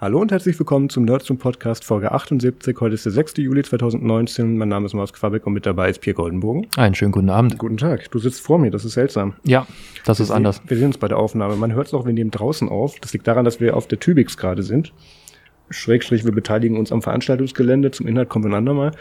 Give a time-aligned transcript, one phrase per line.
[0.00, 2.74] Hallo und herzlich willkommen zum Nerds zum Podcast Folge 78.
[2.80, 3.36] Heute ist der 6.
[3.36, 4.56] Juli 2019.
[4.56, 6.68] Mein Name ist Maus Quabeck und mit dabei ist Pierre Goldenbogen.
[6.78, 7.58] Einen schönen guten Abend.
[7.58, 8.10] Guten Tag.
[8.10, 9.34] Du sitzt vor mir, das ist seltsam.
[9.44, 9.66] Ja,
[10.06, 10.56] das ist wir anders.
[10.56, 11.54] Sehen, wir sehen uns bei der Aufnahme.
[11.56, 12.98] Man hört es auch, wir nehmen draußen auf.
[13.02, 14.94] Das liegt daran, dass wir auf der Tübix gerade sind.
[15.68, 17.90] Schrägstrich, wir beteiligen uns am Veranstaltungsgelände.
[17.90, 18.92] Zum Inhalt kommen wir einander mal.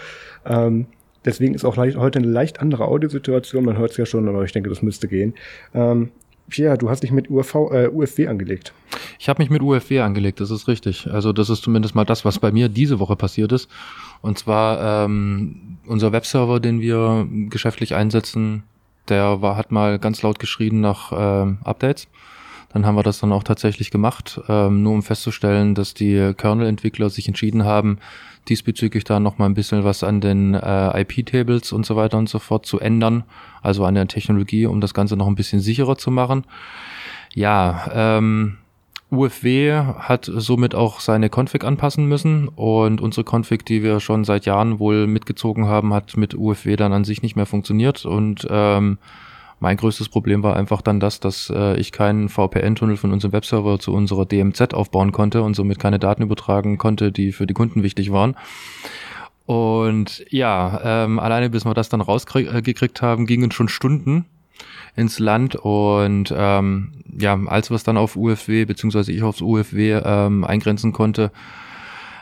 [0.45, 0.88] Ähm,
[1.23, 3.63] deswegen ist auch heute eine leicht andere Audiosituation.
[3.63, 5.34] Man hört es ja schon, aber ich denke, das müsste gehen.
[5.73, 6.11] Ähm,
[6.50, 8.73] Pierre, du hast dich mit UFV, äh, UFW angelegt.
[9.20, 11.07] Ich habe mich mit UFW angelegt, das ist richtig.
[11.07, 13.69] Also das ist zumindest mal das, was bei mir diese Woche passiert ist.
[14.21, 18.64] Und zwar ähm, unser Webserver, den wir geschäftlich einsetzen,
[19.07, 22.07] der war, hat mal ganz laut geschrien nach ähm, Updates.
[22.71, 27.09] Dann haben wir das dann auch tatsächlich gemacht, ähm, nur um festzustellen, dass die Kernel-Entwickler
[27.09, 27.97] sich entschieden haben,
[28.48, 32.39] diesbezüglich da noch ein bisschen was an den äh, IP-Tables und so weiter und so
[32.39, 33.23] fort zu ändern,
[33.62, 36.45] also an der Technologie, um das Ganze noch ein bisschen sicherer zu machen.
[37.34, 38.58] Ja, ähm,
[39.12, 44.45] UFW hat somit auch seine Config anpassen müssen und unsere Config, die wir schon seit
[44.45, 49.00] Jahren wohl mitgezogen haben, hat mit UFW dann an sich nicht mehr funktioniert und ähm,
[49.60, 53.80] mein größtes Problem war einfach dann das, dass äh, ich keinen VPN-Tunnel von unserem Webserver
[53.80, 57.84] zu unserer DMZ aufbauen konnte und somit keine Daten übertragen konnte, die für die Kunden
[57.84, 58.36] wichtig waren.
[59.46, 64.26] Und ja, ähm, alleine bis wir das dann rausgekriegt haben, gingen schon Stunden
[64.96, 70.02] ins Land und ähm, ja, als wir es dann auf UFW beziehungsweise ich aufs UFW
[70.04, 71.32] ähm, eingrenzen konnte,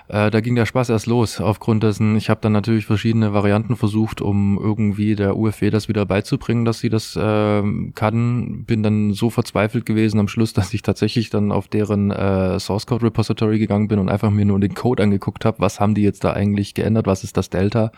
[0.09, 1.41] äh, da ging der Spaß erst los.
[1.41, 6.05] Aufgrund dessen, ich habe dann natürlich verschiedene Varianten versucht, um irgendwie der UFW das wieder
[6.05, 7.63] beizubringen, dass sie das äh,
[7.93, 8.63] kann.
[8.65, 12.85] Bin dann so verzweifelt gewesen am Schluss, dass ich tatsächlich dann auf deren äh, Source
[12.85, 16.03] Code Repository gegangen bin und einfach mir nur den Code angeguckt habe, was haben die
[16.03, 17.91] jetzt da eigentlich geändert, was ist das Delta,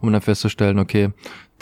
[0.00, 1.10] um dann festzustellen, okay,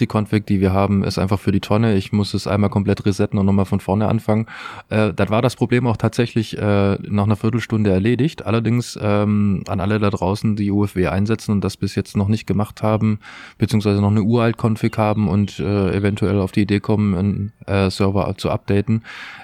[0.00, 1.94] die Config, die wir haben, ist einfach für die Tonne.
[1.94, 4.47] Ich muss es einmal komplett resetten und nochmal von vorne anfangen.
[4.89, 8.44] Äh, dann war das Problem auch tatsächlich äh, nach einer Viertelstunde erledigt.
[8.44, 12.47] Allerdings ähm, an alle da draußen, die UFW einsetzen und das bis jetzt noch nicht
[12.47, 13.20] gemacht haben,
[13.58, 17.90] beziehungsweise noch eine uralt Config haben und äh, eventuell auf die Idee kommen, einen äh,
[17.90, 19.02] Server zu updaten.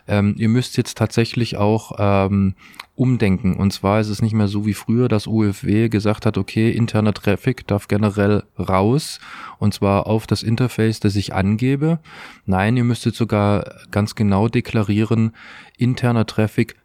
[0.08, 2.54] Ähm, ihr müsst jetzt tatsächlich auch ähm,
[3.02, 3.56] umdenken.
[3.56, 7.12] Und zwar ist es nicht mehr so wie früher, dass UFW gesagt hat, okay, interner
[7.12, 9.18] Traffic darf generell raus
[9.58, 11.98] und zwar auf das Interface, das ich angebe.
[12.46, 15.32] Nein, ihr müsstet sogar ganz genau deklarieren,
[15.76, 16.76] interner Traffic,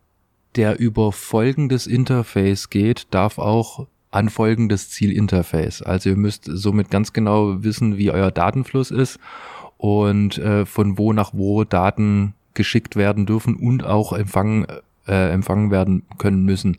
[0.55, 5.83] der über folgendes Interface geht, darf auch an folgendes Zielinterface.
[5.83, 9.19] Also ihr müsst somit ganz genau wissen, wie euer Datenfluss ist
[9.77, 14.65] und äh, von wo nach wo Daten geschickt werden dürfen und auch empfangen
[15.07, 16.77] äh, empfangen werden können müssen.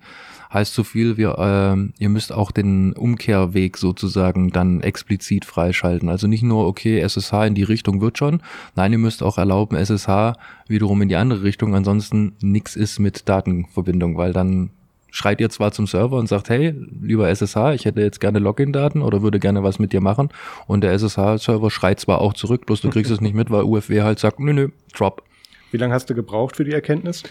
[0.52, 6.08] Heißt so viel, wir, äh, ihr müsst auch den Umkehrweg sozusagen dann explizit freischalten.
[6.08, 8.40] Also nicht nur, okay, SSH in die Richtung wird schon,
[8.74, 13.28] nein, ihr müsst auch erlauben, SSH wiederum in die andere Richtung, ansonsten nix ist mit
[13.28, 14.70] Datenverbindung, weil dann
[15.10, 19.02] schreit ihr zwar zum Server und sagt, hey, lieber SSH, ich hätte jetzt gerne Login-Daten
[19.02, 20.30] oder würde gerne was mit dir machen.
[20.66, 24.02] Und der SSH-Server schreit zwar auch zurück, bloß du kriegst es nicht mit, weil UFW
[24.02, 25.22] halt sagt, nö, nö, drop.
[25.70, 27.22] Wie lange hast du gebraucht für die Erkenntnis?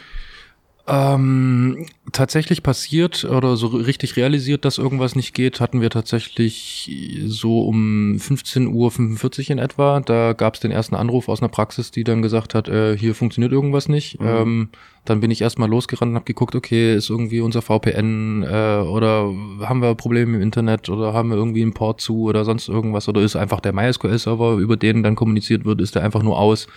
[0.90, 6.90] Ähm, tatsächlich passiert oder so richtig realisiert, dass irgendwas nicht geht, hatten wir tatsächlich
[7.26, 10.00] so um 15.45 Uhr in etwa.
[10.00, 13.16] Da gab es den ersten Anruf aus einer Praxis, die dann gesagt hat, äh, hier
[13.16, 14.22] funktioniert irgendwas nicht.
[14.22, 14.28] Mhm.
[14.28, 14.70] Ähm,
[15.04, 19.34] dann bin ich erstmal losgerannt und habe geguckt, okay, ist irgendwie unser VPN äh, oder
[19.62, 23.10] haben wir Probleme im Internet oder haben wir irgendwie einen Port zu oder sonst irgendwas
[23.10, 26.68] oder ist einfach der MySQL-Server, über den dann kommuniziert wird, ist der einfach nur aus.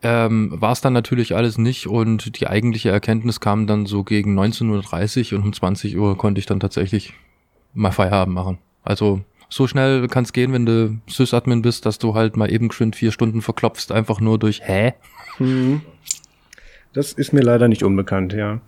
[0.00, 4.38] Ähm, war es dann natürlich alles nicht und die eigentliche Erkenntnis kam dann so gegen
[4.38, 7.14] 19.30 Uhr und um 20 Uhr konnte ich dann tatsächlich
[7.74, 8.58] mal Feierabend machen.
[8.84, 12.68] Also so schnell kann es gehen, wenn du Sysadmin bist, dass du halt mal eben
[12.68, 14.94] geschwind vier Stunden verklopfst, einfach nur durch Hä?
[15.38, 15.80] Hm.
[16.92, 18.60] Das ist mir leider nicht unbekannt, ja.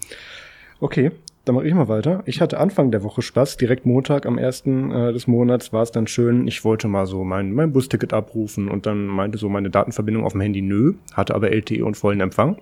[0.80, 1.12] Okay,
[1.50, 2.22] dann mache ich mal weiter.
[2.26, 3.56] Ich hatte Anfang der Woche Spaß.
[3.56, 6.46] Direkt Montag am ersten äh, des Monats war es dann schön.
[6.46, 10.30] Ich wollte mal so mein, mein Busticket abrufen und dann meinte so meine Datenverbindung auf
[10.30, 12.58] dem Handy nö, hatte aber LTE und vollen Empfang.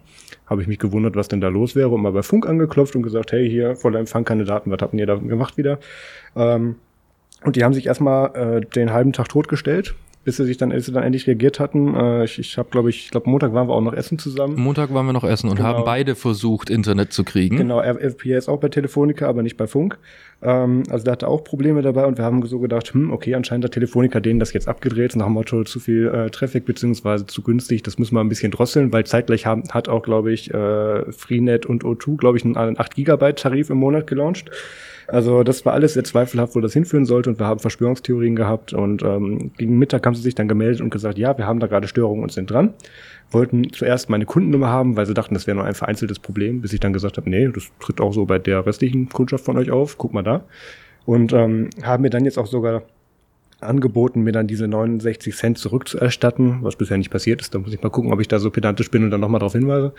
[0.47, 3.03] Habe ich mich gewundert, was denn da los wäre und mal bei Funk angeklopft und
[3.03, 5.79] gesagt, hey, hier, voller Empfang, keine Daten, was habt ihr da gemacht wieder?
[6.35, 6.77] Ähm,
[7.45, 9.97] und die haben sich erstmal äh, den halben Tag totgestellt
[10.29, 11.95] bis sie sich dann, als sie dann endlich reagiert hatten.
[11.95, 14.61] Äh, ich ich habe, glaube ich, ich glaube, Montag waren wir auch noch essen zusammen.
[14.61, 15.69] Montag waren wir noch essen und genau.
[15.71, 17.57] haben beide versucht, Internet zu kriegen.
[17.57, 19.97] Genau, FPA ist auch bei Telefonica, aber nicht bei Funk.
[20.43, 23.65] Ähm, also da hatte auch Probleme dabei und wir haben so gedacht, hm, okay, anscheinend
[23.65, 27.41] hat Telefonica denen das jetzt abgedreht, nach dem Motto zu viel äh, Traffic beziehungsweise zu
[27.41, 31.11] günstig, das müssen wir ein bisschen drosseln, weil zeitgleich haben, hat auch, glaube ich, äh,
[31.11, 34.51] Freenet und O2, glaube ich, einen 8 Gigabyte Tarif im Monat gelauncht.
[35.09, 38.75] Also das war alles sehr zweifelhaft, wo das hinführen sollte und wir haben Verschwörungstheorien gehabt
[38.75, 41.67] und ähm, gegen Mittag haben sie sich dann gemeldet und gesagt, ja, wir haben da
[41.67, 42.75] gerade Störungen und sind dran.
[43.31, 46.75] wollten zuerst meine Kundennummer haben, weil sie dachten, das wäre nur ein vereinzeltes Problem, bis
[46.75, 49.71] ich dann gesagt habe, nee, das tritt auch so bei der restlichen Kundschaft von euch
[49.71, 50.45] auf, guck mal da.
[51.07, 52.83] Und ähm, haben mir dann jetzt auch sogar
[53.61, 57.55] angeboten, mir dann diese 69 Cent zurückzuerstatten, was bisher nicht passiert ist.
[57.55, 59.55] Da muss ich mal gucken, ob ich da so pedantisch bin und dann nochmal darauf
[59.55, 59.95] hinweise.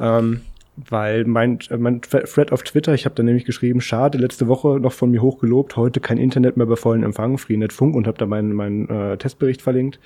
[0.00, 0.40] Ähm,
[0.76, 4.92] weil mein, mein Thread auf Twitter, ich habe da nämlich geschrieben, schade, letzte Woche noch
[4.92, 8.26] von mir hochgelobt, heute kein Internet mehr bei vollen Empfang, Freenet Funk und habe da
[8.26, 9.98] meinen, meinen äh, Testbericht verlinkt.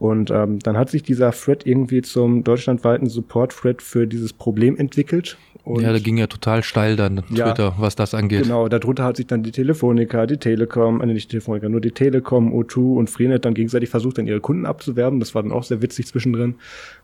[0.00, 5.36] Und ähm, dann hat sich dieser Thread irgendwie zum deutschlandweiten Support-Thread für dieses Problem entwickelt.
[5.62, 8.44] Und ja, da ging ja total steil dann Twitter, ja, was das angeht.
[8.44, 11.90] Genau, darunter hat sich dann die Telefonica, die Telekom, äh, nicht die Telefonica, nur die
[11.90, 15.20] Telekom, O2 und Freenet dann gegenseitig versucht, dann ihre Kunden abzuwerben.
[15.20, 16.54] Das war dann auch sehr witzig zwischendrin.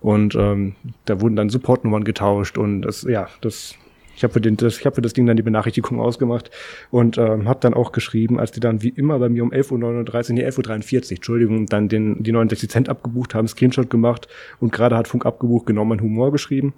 [0.01, 3.75] Und ähm, da wurden dann Supportnummern getauscht und das, ja, das
[4.17, 6.51] ich habe für, den, das, ich hab für das Ding dann die Benachrichtigung ausgemacht
[6.91, 10.31] und ähm, habe dann auch geschrieben, als die dann wie immer bei mir um 11.39
[10.31, 14.29] Uhr, nee, 11.43 Uhr, Entschuldigung, dann den, die 69 Cent abgebucht haben, Screenshot gemacht
[14.59, 16.75] und gerade hat Funk abgebucht, genau mein Humor geschrieben.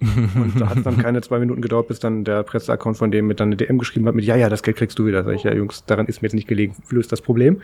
[0.00, 3.26] Und da hat es dann keine zwei Minuten gedauert, bis dann der Presseaccount von dem
[3.26, 5.24] mit dann eine DM geschrieben hat mit, ja, ja, das Geld kriegst du wieder.
[5.24, 7.62] Sag ich, ja, Jungs, daran ist mir jetzt nicht gelegen, löst das Problem.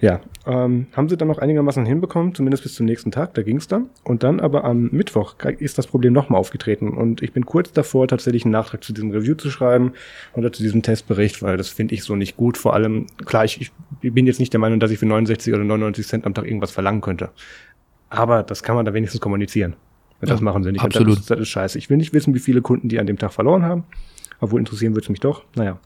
[0.00, 3.68] Ja, ähm, haben sie dann noch einigermaßen hinbekommen, zumindest bis zum nächsten Tag, da ging's
[3.68, 3.88] dann.
[4.02, 6.88] Und dann aber am Mittwoch ist das Problem nochmal aufgetreten.
[6.88, 9.92] Und ich bin kurz davor, tatsächlich einen Nachtrag zu diesem Review zu schreiben
[10.34, 12.58] oder zu diesem Testbericht, weil das finde ich so nicht gut.
[12.58, 13.70] Vor allem, klar, ich,
[14.02, 16.46] ich bin jetzt nicht der Meinung, dass ich für 69 oder 99 Cent am Tag
[16.46, 17.30] irgendwas verlangen könnte.
[18.10, 19.76] Aber das kann man da wenigstens kommunizieren.
[20.20, 20.84] Das ja, machen sie nicht.
[20.84, 21.16] Absolut.
[21.16, 21.78] Das ist, das ist scheiße.
[21.78, 23.84] Ich will nicht wissen, wie viele Kunden die an dem Tag verloren haben.
[24.40, 25.44] Obwohl interessieren würde es mich doch.
[25.54, 25.78] Naja.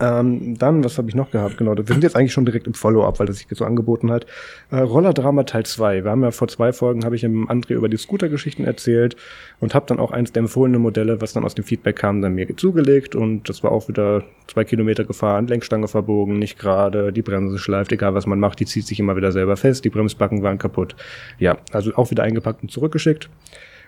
[0.00, 1.58] Ähm, dann, was habe ich noch gehabt?
[1.58, 4.24] Genau, wir sind jetzt eigentlich schon direkt im Follow-up, weil das sich so angeboten hat.
[4.70, 6.04] Äh, Rollerdrama Teil 2.
[6.04, 9.16] Wir haben ja vor zwei Folgen, habe ich im André über die Scooter-Geschichten erzählt
[9.60, 12.34] und habe dann auch eins der empfohlenen Modelle, was dann aus dem Feedback kam, dann
[12.34, 17.22] mir zugelegt und das war auch wieder zwei Kilometer gefahren, Lenkstange verbogen, nicht gerade, die
[17.22, 20.42] Bremse schleift, egal was man macht, die zieht sich immer wieder selber fest, die Bremsbacken
[20.42, 20.96] waren kaputt.
[21.38, 23.28] Ja, also auch wieder eingepackt und zurückgeschickt.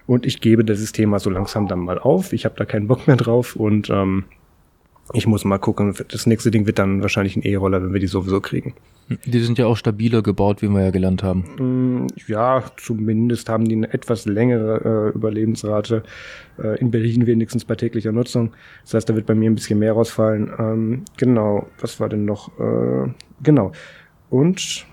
[0.06, 2.32] Und ich gebe das Thema so langsam dann mal auf.
[2.32, 4.24] Ich habe da keinen Bock mehr drauf und ähm,
[5.12, 5.94] ich muss mal gucken.
[6.08, 8.74] Das nächste Ding wird dann wahrscheinlich ein E-Roller, wenn wir die sowieso kriegen.
[9.26, 12.04] Die sind ja auch stabiler gebaut, wie wir ja gelernt haben.
[12.04, 16.02] Mm, ja, zumindest haben die eine etwas längere äh, Überlebensrate.
[16.62, 18.52] Äh, in Berlin wenigstens bei täglicher Nutzung.
[18.84, 20.50] Das heißt, da wird bei mir ein bisschen mehr rausfallen.
[20.58, 22.48] Ähm, genau, was war denn noch?
[22.58, 23.10] Äh,
[23.42, 23.72] genau.
[24.30, 24.86] Und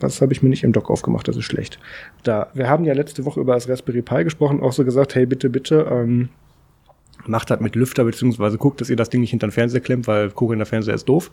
[0.00, 1.26] was habe ich mir nicht im Dock aufgemacht?
[1.28, 1.78] Das ist schlecht.
[2.22, 5.26] Da, wir haben ja letzte Woche über das Raspberry Pi gesprochen, auch so gesagt, hey,
[5.26, 6.28] bitte, bitte, ähm,
[7.26, 10.06] macht halt mit Lüfter, beziehungsweise guckt, dass ihr das Ding nicht hinter den Fernseher klemmt,
[10.06, 11.30] weil kugelnder Fernseher ist doof.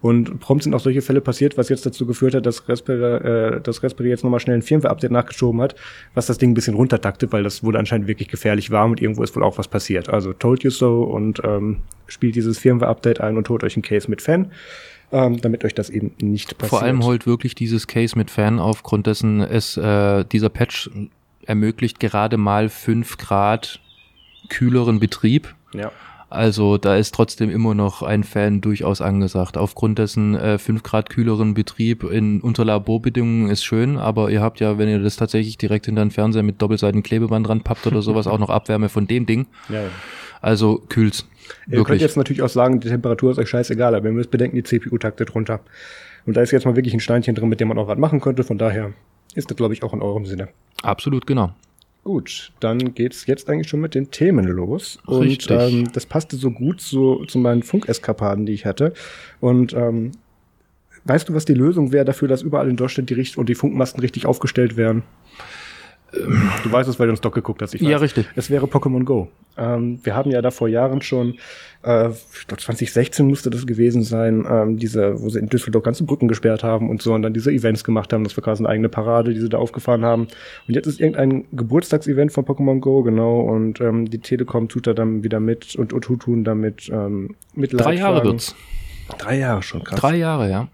[0.00, 3.60] Und prompt sind auch solche Fälle passiert, was jetzt dazu geführt hat, dass Raspberry, äh,
[3.60, 5.76] das Raspberry jetzt nochmal schnell ein Firmware-Update nachgeschoben hat,
[6.14, 9.22] was das Ding ein bisschen runtertaktet, weil das wurde anscheinend wirklich gefährlich warm und irgendwo
[9.22, 10.08] ist wohl auch was passiert.
[10.08, 11.78] Also told you so und ähm,
[12.08, 14.50] spielt dieses Firmware-Update ein und holt euch ein Case mit Fan.
[15.12, 16.70] Ähm, damit euch das eben nicht passiert.
[16.70, 20.90] Vor allem holt wirklich dieses Case mit Fan aufgrund dessen es äh, dieser Patch
[21.44, 23.81] ermöglicht gerade mal fünf Grad
[24.52, 25.54] kühleren Betrieb.
[25.74, 25.90] Ja.
[26.30, 29.58] Also da ist trotzdem immer noch ein Fan durchaus angesagt.
[29.58, 34.58] Aufgrund dessen äh, 5 Grad kühleren Betrieb in unter Laborbedingungen ist schön, aber ihr habt
[34.58, 38.00] ja, wenn ihr das tatsächlich direkt hinter den Fernseher mit doppelseitigen Klebeband dran pappt oder
[38.00, 39.46] sowas, auch noch Abwärme von dem Ding.
[39.68, 39.88] Ja, ja.
[40.40, 41.26] Also kühlt's.
[41.66, 41.86] Ihr wirklich.
[41.86, 44.62] könnt jetzt natürlich auch sagen, die Temperatur ist euch scheißegal, aber ihr müsst bedenken, die
[44.62, 45.60] CPU taktet runter.
[46.24, 48.20] Und da ist jetzt mal wirklich ein Steinchen drin, mit dem man auch was machen
[48.20, 48.42] könnte.
[48.42, 48.92] Von daher
[49.34, 50.48] ist das, glaube ich, auch in eurem Sinne.
[50.82, 51.52] Absolut, genau.
[52.04, 54.98] Gut, dann geht's jetzt eigentlich schon mit den Themen los.
[55.08, 55.50] Richtig.
[55.50, 58.92] Und ähm, das passte so gut so, zu meinen Funkeskapaden, die ich hatte.
[59.40, 60.10] Und ähm,
[61.04, 63.54] weißt du, was die Lösung wäre dafür, dass überall in Deutschland die Richt und die
[63.54, 65.04] Funkmasten richtig aufgestellt wären?
[66.12, 67.74] Du weißt es, weil du ins Doc geguckt hast.
[67.74, 67.88] Ich weiß.
[67.88, 68.28] Ja, richtig.
[68.36, 69.28] Es wäre Pokémon Go.
[69.56, 71.38] Ähm, wir haben ja da vor Jahren schon,
[71.84, 76.04] äh, ich glaube 2016 musste das gewesen sein, ähm, diese, wo sie in Düsseldorf ganze
[76.04, 78.24] Brücken gesperrt haben und so und dann diese Events gemacht haben.
[78.24, 80.28] Das war quasi eine eigene Parade, die sie da aufgefahren haben.
[80.68, 84.94] Und jetzt ist irgendein Geburtstagsevent von Pokémon Go, genau, und ähm, die Telekom tut da
[84.94, 88.54] dann wieder mit und Utu tun damit ähm, mit Drei Jahre wird's.
[89.18, 89.98] Drei Jahre schon, krass.
[89.98, 90.68] Drei Jahre, ja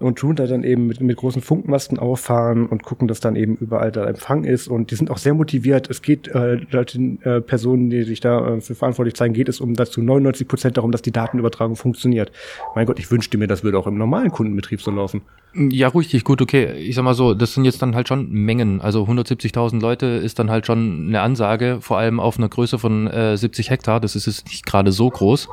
[0.00, 3.56] und tun da dann eben mit, mit großen Funkmasten auffahren und gucken, dass dann eben
[3.56, 5.90] überall da Empfang ist und die sind auch sehr motiviert.
[5.90, 9.60] Es geht äh, den äh, Personen, die sich da äh, für verantwortlich zeigen, geht es
[9.60, 12.30] um dazu 99 Prozent darum, dass die Datenübertragung funktioniert.
[12.76, 15.22] Mein Gott, ich wünschte mir, das würde auch im normalen Kundenbetrieb so laufen.
[15.54, 16.74] Ja, richtig, gut, okay.
[16.74, 18.80] Ich sag mal so, das sind jetzt dann halt schon Mengen.
[18.80, 23.08] Also 170.000 Leute ist dann halt schon eine Ansage, vor allem auf einer Größe von
[23.08, 23.98] äh, 70 Hektar.
[23.98, 25.48] Das ist jetzt nicht gerade so groß.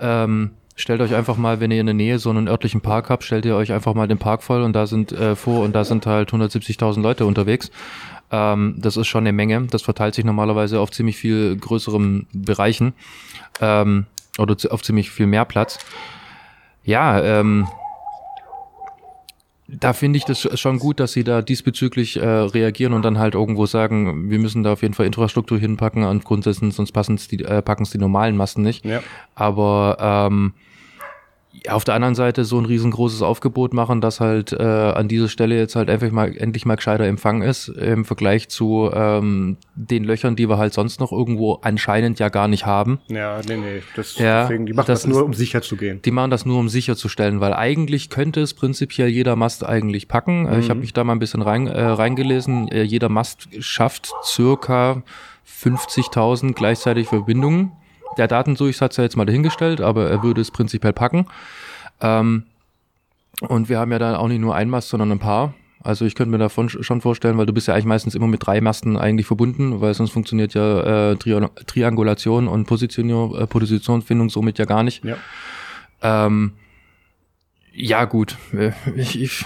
[0.00, 3.22] Ähm, Stellt euch einfach mal, wenn ihr in der Nähe so einen örtlichen Park habt,
[3.22, 5.84] stellt ihr euch einfach mal den Park voll und da sind äh, vor und da
[5.84, 7.70] sind halt 170.000 Leute unterwegs.
[8.32, 9.66] Ähm, das ist schon eine Menge.
[9.70, 12.92] Das verteilt sich normalerweise auf ziemlich viel größeren Bereichen
[13.60, 14.06] ähm,
[14.38, 15.78] oder auf ziemlich viel mehr Platz.
[16.84, 17.68] Ja, ähm,
[19.80, 23.34] da finde ich das schon gut, dass sie da diesbezüglich äh, reagieren und dann halt
[23.34, 27.44] irgendwo sagen, wir müssen da auf jeden Fall Infrastruktur hinpacken und grundsätzlich sonst passen die,
[27.44, 28.84] äh, packen es die normalen Masten nicht.
[28.84, 29.02] Ja.
[29.34, 30.54] Aber ähm,
[31.68, 35.56] auf der anderen Seite so ein riesengroßes Aufgebot machen, dass halt äh, an dieser Stelle
[35.56, 40.36] jetzt halt einfach mal endlich mal gescheiter Empfang ist im Vergleich zu ähm, den Löchern,
[40.36, 42.98] die wir halt sonst noch irgendwo anscheinend ja gar nicht haben.
[43.08, 43.82] Ja, nee, nee.
[43.96, 46.02] Das, Ja, deswegen, die machen das das, nur, ist- um sicher zu gehen.
[46.04, 50.46] Die machen das nur, um sicherzustellen, weil eigentlich könnte es prinzipiell jeder Mast eigentlich packen.
[50.46, 52.68] Äh, Ich habe mich da mal ein bisschen rein, äh, reingelesen.
[52.68, 55.02] Äh, jeder Mast schafft circa
[55.46, 57.72] 50.000 gleichzeitig Verbindungen.
[58.18, 61.26] Der Datendurchsatz ja jetzt mal dahingestellt, aber er würde es prinzipiell packen.
[62.00, 62.44] Ähm,
[63.40, 65.54] und wir haben ja da auch nicht nur ein Mast, sondern ein paar.
[65.82, 68.26] Also ich könnte mir davon sch- schon vorstellen, weil du bist ja eigentlich meistens immer
[68.26, 73.46] mit drei Masten eigentlich verbunden, weil sonst funktioniert ja äh, Tri Triangulation und Position, äh,
[73.46, 75.04] Positionsfindung somit ja gar nicht.
[75.04, 75.16] Ja.
[76.02, 76.52] Ähm,
[77.72, 78.36] ja, gut.
[78.56, 79.44] Äh, Ich, ich,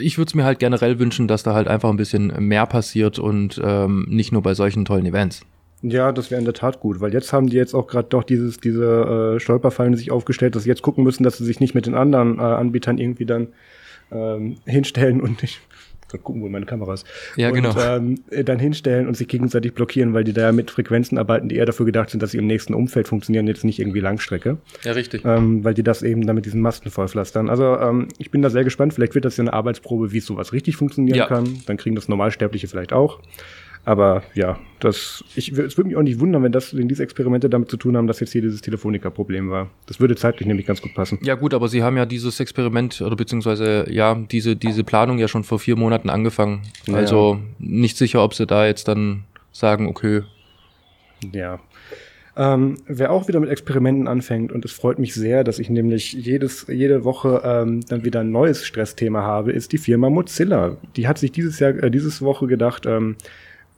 [0.00, 3.18] ich würde es mir halt generell wünschen, dass da halt einfach ein bisschen mehr passiert
[3.18, 5.40] und ähm, nicht nur bei solchen tollen Events.
[5.82, 8.22] Ja, das wäre in der Tat gut, weil jetzt haben die jetzt auch gerade doch
[8.24, 11.74] dieses, diese äh, Stolperfallen sich aufgestellt, dass sie jetzt gucken müssen, dass sie sich nicht
[11.74, 13.48] mit den anderen äh, Anbietern irgendwie dann
[14.12, 15.60] ähm, hinstellen und nicht
[16.22, 17.06] gucken, wo meine Kamera ist.
[17.36, 17.74] Ja, und, genau.
[17.80, 21.48] Ähm, äh, dann hinstellen und sich gegenseitig blockieren, weil die da ja mit Frequenzen arbeiten,
[21.48, 24.58] die eher dafür gedacht sind, dass sie im nächsten Umfeld funktionieren, jetzt nicht irgendwie Langstrecke.
[24.82, 25.24] Ja, richtig.
[25.24, 27.48] ähm, weil die das eben dann mit diesen Masten vollpflastern.
[27.48, 28.92] Also ähm, ich bin da sehr gespannt.
[28.92, 31.26] Vielleicht wird das ja eine Arbeitsprobe, wie sowas richtig funktionieren Ja.
[31.26, 31.62] kann.
[31.66, 33.20] Dann kriegen das Normalsterbliche vielleicht auch.
[33.84, 37.48] Aber ja, das, ich, es würde mich auch nicht wundern, wenn das, wenn diese Experimente
[37.48, 39.70] damit zu tun haben, dass jetzt hier dieses Telefonica-Problem war.
[39.86, 41.18] Das würde zeitlich nämlich ganz gut passen.
[41.22, 45.28] Ja gut, aber sie haben ja dieses Experiment oder beziehungsweise ja diese diese Planung ja
[45.28, 46.62] schon vor vier Monaten angefangen.
[46.86, 46.94] Ja.
[46.94, 50.22] Also nicht sicher, ob sie da jetzt dann sagen, okay,
[51.32, 51.60] Ja.
[52.36, 56.12] Ähm, wer auch wieder mit Experimenten anfängt, und es freut mich sehr, dass ich nämlich
[56.12, 60.76] jedes, jede Woche ähm, dann wieder ein neues Stressthema habe, ist die Firma Mozilla.
[60.96, 63.16] Die hat sich dieses Jahr, äh, dieses Woche gedacht, ähm,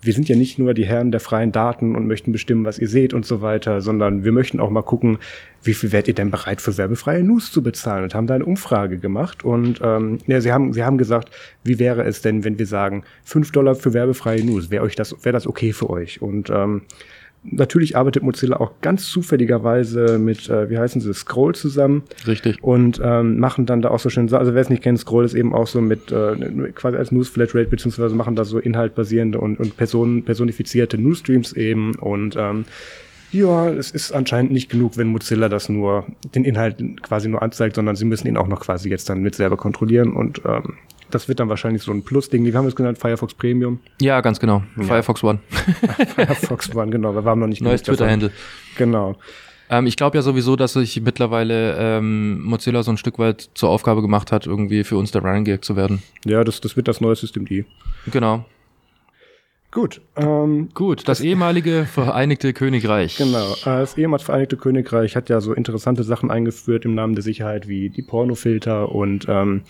[0.03, 2.89] wir sind ja nicht nur die Herren der freien Daten und möchten bestimmen, was ihr
[2.89, 5.19] seht und so weiter, sondern wir möchten auch mal gucken,
[5.63, 8.03] wie viel wärt ihr denn bereit für werbefreie News zu bezahlen?
[8.03, 11.31] Und haben da eine Umfrage gemacht und ähm, ja, sie haben sie haben gesagt,
[11.63, 15.25] wie wäre es denn, wenn wir sagen 5 Dollar für werbefreie News, wäre euch das
[15.25, 16.21] wäre das okay für euch?
[16.21, 16.83] Und ähm,
[17.45, 22.05] Natürlich arbeitet Mozilla auch ganz zufälligerweise mit, äh, wie heißen sie, Scroll zusammen.
[22.27, 22.63] Richtig.
[22.63, 25.35] und ähm, machen dann da auch so schön, also wer es nicht kennt, Scroll ist
[25.35, 26.37] eben auch so mit äh,
[26.75, 31.97] quasi als News Flatrate, beziehungsweise machen da so inhaltbasierende und, und Personen, personifizierte Newsstreams eben.
[31.97, 32.65] Und ähm,
[33.33, 37.77] ja, es ist anscheinend nicht genug, wenn Mozilla das nur, den Inhalt quasi nur anzeigt,
[37.77, 40.13] sondern sie müssen ihn auch noch quasi jetzt dann mit selber kontrollieren.
[40.13, 40.75] Und ähm,
[41.15, 42.45] das wird dann wahrscheinlich so ein Plus-Ding.
[42.45, 42.99] Wie haben wir es genannt?
[42.99, 43.81] Firefox Premium?
[44.01, 44.63] Ja, ganz genau.
[44.77, 45.39] Firefox One.
[46.15, 47.83] Firefox One, genau, wir waren noch nicht Neues.
[47.83, 48.31] Twitter-Handle.
[48.77, 49.17] Genau.
[49.71, 53.71] Ähm, ich glaube ja sowieso, dass sich mittlerweile ähm, Mozilla so ein Stück weit zur
[53.71, 56.03] Aufgabe gemacht hat, irgendwie für uns der Running Gag zu werden.
[56.25, 57.65] Ja, das, das wird das neue System D.
[58.11, 58.45] Genau.
[59.73, 63.17] Gut, ähm, Gut, das ehemalige Vereinigte Königreich.
[63.17, 63.53] genau.
[63.53, 67.67] Äh, Das ehemals Vereinigte Königreich hat ja so interessante Sachen eingeführt im Namen der Sicherheit
[67.69, 69.63] wie die Pornofilter und ähm,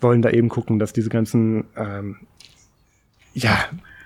[0.00, 2.16] wollen da eben gucken, dass diese ganzen ähm,
[3.32, 3.56] ja,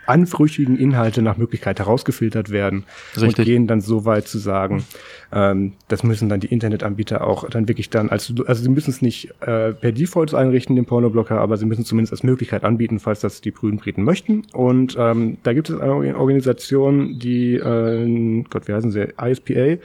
[0.06, 2.84] anrüchigen Inhalte nach Möglichkeit herausgefiltert werden
[3.16, 3.44] und Richtig.
[3.44, 4.84] gehen dann so weit zu sagen,
[5.32, 9.02] ähm, das müssen dann die Internetanbieter auch dann wirklich dann als also sie müssen es
[9.02, 13.20] nicht äh, per Default einrichten den Pornoblocker, aber sie müssen zumindest als Möglichkeit anbieten, falls
[13.20, 14.42] das die prüden Briten möchten.
[14.52, 19.82] Und ähm, da gibt es eine Organisation, die äh, Gott, wie heißen sie, ISPA.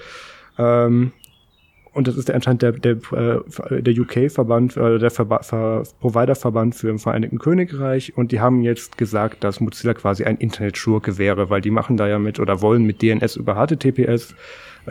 [0.58, 1.12] Ähm,
[1.98, 6.76] und das ist der anscheinend der, der, äh, der UK-Verband, äh, der Verba Ver Provider-Verband
[6.76, 8.16] für im Vereinigten Königreich.
[8.16, 12.08] Und die haben jetzt gesagt, dass Mozilla quasi ein Internetschurke wäre, weil die machen da
[12.08, 14.36] ja mit oder wollen mit DNS über HTTPS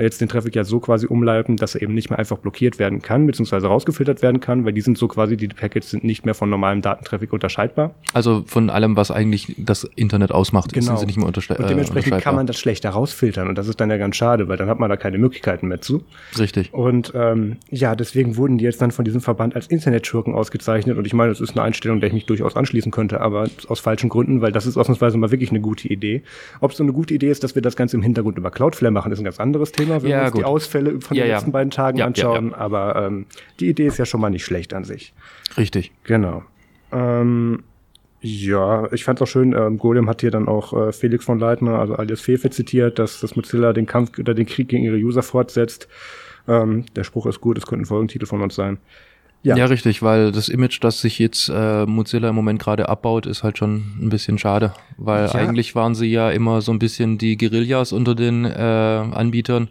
[0.00, 3.02] jetzt den Traffic ja so quasi umleiten, dass er eben nicht mehr einfach blockiert werden
[3.02, 6.34] kann, beziehungsweise rausgefiltert werden kann, weil die sind so quasi, die Packets sind nicht mehr
[6.34, 7.94] von normalem Datentraffic unterscheidbar.
[8.12, 10.86] Also von allem, was eigentlich das Internet ausmacht, Genau.
[10.86, 13.48] sind sie nicht mehr unterste Und dementsprechend äh, kann man das schlechter rausfiltern.
[13.48, 15.80] Und das ist dann ja ganz schade, weil dann hat man da keine Möglichkeiten mehr
[15.80, 16.02] zu.
[16.38, 16.72] Richtig.
[16.74, 20.98] Und ähm, ja, deswegen wurden die jetzt dann von diesem Verband als Internetschurken ausgezeichnet.
[20.98, 23.80] Und ich meine, das ist eine Einstellung, der ich mich durchaus anschließen könnte, aber aus
[23.80, 26.22] falschen Gründen, weil das ist ausnahmsweise mal wirklich eine gute Idee.
[26.60, 28.92] Ob es so eine gute Idee ist, dass wir das Ganze im Hintergrund über Cloudflare
[28.92, 30.40] machen, ist ein ganz anderes Thema, wenn Ja, wir uns gut.
[30.40, 32.54] die Ausfälle von Ja, den letzten beiden Tagen anschauen.
[32.54, 33.26] Aber ähm,
[33.60, 35.12] die Idee ist ja schon mal nicht schlecht an sich.
[35.56, 35.92] Richtig.
[36.04, 36.42] Genau.
[36.92, 37.62] Ähm,
[38.20, 41.38] ja, ich fand es auch schön, ähm, Golem hat hier dann auch äh, Felix von
[41.38, 44.96] Leitner, also alias Fefe zitiert, dass das Mozilla den Kampf oder den Krieg gegen ihre
[44.96, 45.86] User fortsetzt.
[46.48, 48.78] Ähm, der Spruch ist gut, es könnte ein Folgentitel von uns sein.
[49.42, 49.56] Ja.
[49.56, 49.66] Ja.
[49.66, 53.58] richtig, weil das Image, das sich jetzt äh, Mozilla im Moment gerade abbaut, ist halt
[53.58, 54.72] schon ein bisschen schade.
[54.96, 55.34] Weil Ja.
[55.34, 59.68] eigentlich waren sie ja immer so ein bisschen die Guerillas unter den äh, Anbietern.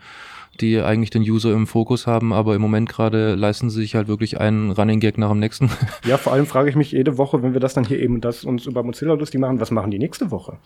[0.61, 4.07] die eigentlich den User im Fokus haben, aber im Moment gerade leisten sie sich halt
[4.07, 5.69] wirklich einen Running Gag nach dem nächsten.
[6.05, 8.45] Ja, vor allem frage ich mich jede Woche, wenn wir das dann hier eben das
[8.45, 10.57] uns über Mozilla lustig machen, was machen die nächste Woche?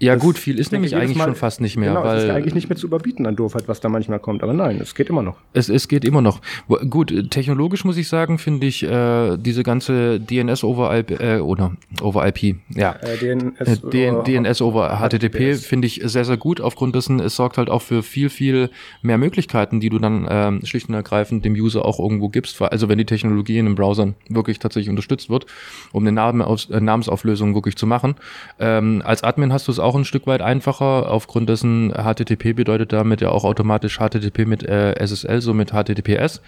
[0.00, 2.22] Ja Das- gut, viel ist nämlich eigentlich Mal- schon fast nicht mehr, genau, es ist
[2.22, 4.42] ja weil eigentlich nicht mehr zu überbieten an Doofheit, was da manchmal kommt.
[4.42, 5.36] Aber nein, es geht immer noch.
[5.52, 6.40] Es, es geht immer noch.
[6.88, 11.72] Gut, technologisch muss ich sagen, finde ich äh, diese ganze DNS over IP, äh, oder
[12.00, 12.92] over IP, ja.
[13.00, 16.60] Äh, DNS, Äh, DN, DNS over HTTP finde ich sehr, sehr gut.
[16.60, 18.70] Aufgrund dessen, es sorgt halt auch für viel, viel
[19.02, 22.60] mehr Möglichkeiten, die du dann ähm, schlicht und ergreifend dem User auch irgendwo gibst.
[22.62, 25.46] Also wenn die Technologie in den Browsern wirklich tatsächlich unterstützt wird,
[25.92, 28.14] um eine Namenaus äh, Namensauflösung wirklich zu machen.
[28.60, 31.10] Ähm, als Admin hast du es auch ein Stück weit einfacher.
[31.10, 36.40] Aufgrund dessen HTTP bedeutet damit ja auch automatisch HTTP mit äh, SSL, so mit HTTPS.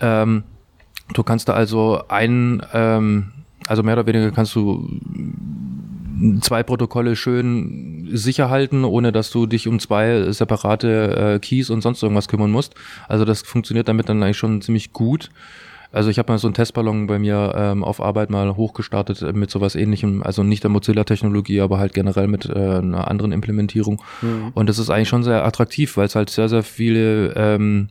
[0.00, 0.44] Ähm,
[1.14, 3.32] du kannst da also ein, ähm,
[3.66, 4.88] also mehr oder weniger kannst du
[6.40, 11.80] zwei Protokolle schön sicher halten, ohne dass du dich um zwei separate äh, Keys und
[11.80, 12.74] sonst irgendwas kümmern musst.
[13.08, 15.30] Also das funktioniert damit dann eigentlich schon ziemlich gut.
[15.92, 19.50] Also ich habe mal so einen Testballon bei mir ähm, auf Arbeit mal hochgestartet mit
[19.50, 24.02] sowas ähnlichem, also nicht der Mozilla-Technologie, aber halt generell mit äh, einer anderen Implementierung.
[24.54, 27.88] Und das ist eigentlich schon sehr attraktiv, weil es halt sehr, sehr viele ähm,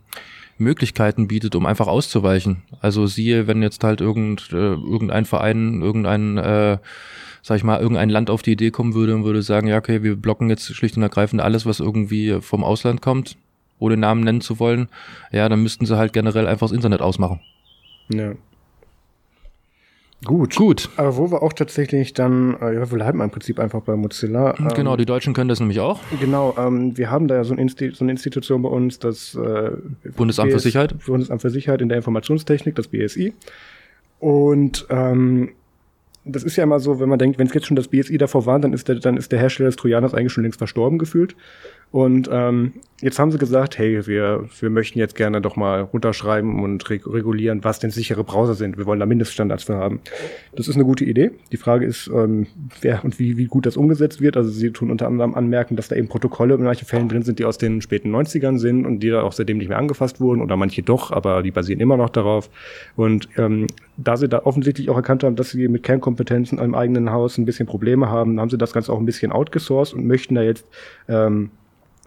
[0.58, 2.62] Möglichkeiten bietet, um einfach auszuweichen.
[2.80, 6.78] Also siehe, wenn jetzt halt irgend, äh, irgendein Verein, irgendein, äh,
[7.42, 10.02] sag ich mal, irgendein Land auf die Idee kommen würde und würde sagen, ja, okay,
[10.02, 13.36] wir blocken jetzt schlicht und ergreifend alles, was irgendwie vom Ausland kommt,
[13.78, 14.88] ohne Namen nennen zu wollen,
[15.32, 17.40] ja, dann müssten sie halt generell einfach das Internet ausmachen.
[18.08, 18.32] Ja.
[20.24, 20.54] Gut.
[20.54, 20.88] Gut.
[20.96, 24.54] Aber wo wir auch tatsächlich dann, äh, ja, wir bleiben im Prinzip einfach bei Mozilla.
[24.58, 25.98] Ähm, Genau, die Deutschen können das nämlich auch.
[26.20, 29.34] Genau, ähm, wir haben da ja so, ein Insti so eine Institution bei uns, das
[29.34, 29.72] äh,
[30.16, 30.94] Bundesamt für Sicherheit.
[31.04, 33.34] Bundesamt für Sicherheit in der Informationstechnik, das BSI.
[34.20, 35.50] Und ähm,
[36.24, 38.46] das ist ja immer so, wenn man denkt, wenn es jetzt schon das BSI davor
[38.46, 41.34] war, dann ist der, dann ist der Hersteller des Trojaners eigentlich schon längst verstorben gefühlt.
[41.92, 42.72] Und ähm,
[43.02, 47.06] jetzt haben sie gesagt, hey, wir, wir möchten jetzt gerne doch mal runterschreiben und reg
[47.06, 48.78] regulieren, was denn sichere Browser sind.
[48.78, 50.00] Wir wollen da Mindeststandards für haben.
[50.56, 51.32] Das ist eine gute Idee.
[51.52, 52.46] Die Frage ist, ähm,
[52.80, 54.38] wer und wie, wie gut das umgesetzt wird.
[54.38, 57.38] Also sie tun unter anderem anmerken, dass da eben Protokolle in manchen Fällen drin sind,
[57.38, 60.40] die aus den späten 90ern sind und die da auch seitdem nicht mehr angefasst wurden
[60.40, 62.48] oder manche doch, aber die basieren immer noch darauf.
[62.96, 63.66] Und ähm,
[63.98, 67.44] da sie da offensichtlich auch erkannt haben, dass sie mit Kernkompetenzen im eigenen Haus ein
[67.44, 70.66] bisschen Probleme haben, haben sie das Ganze auch ein bisschen outgesourced und möchten da jetzt
[71.06, 71.50] ähm,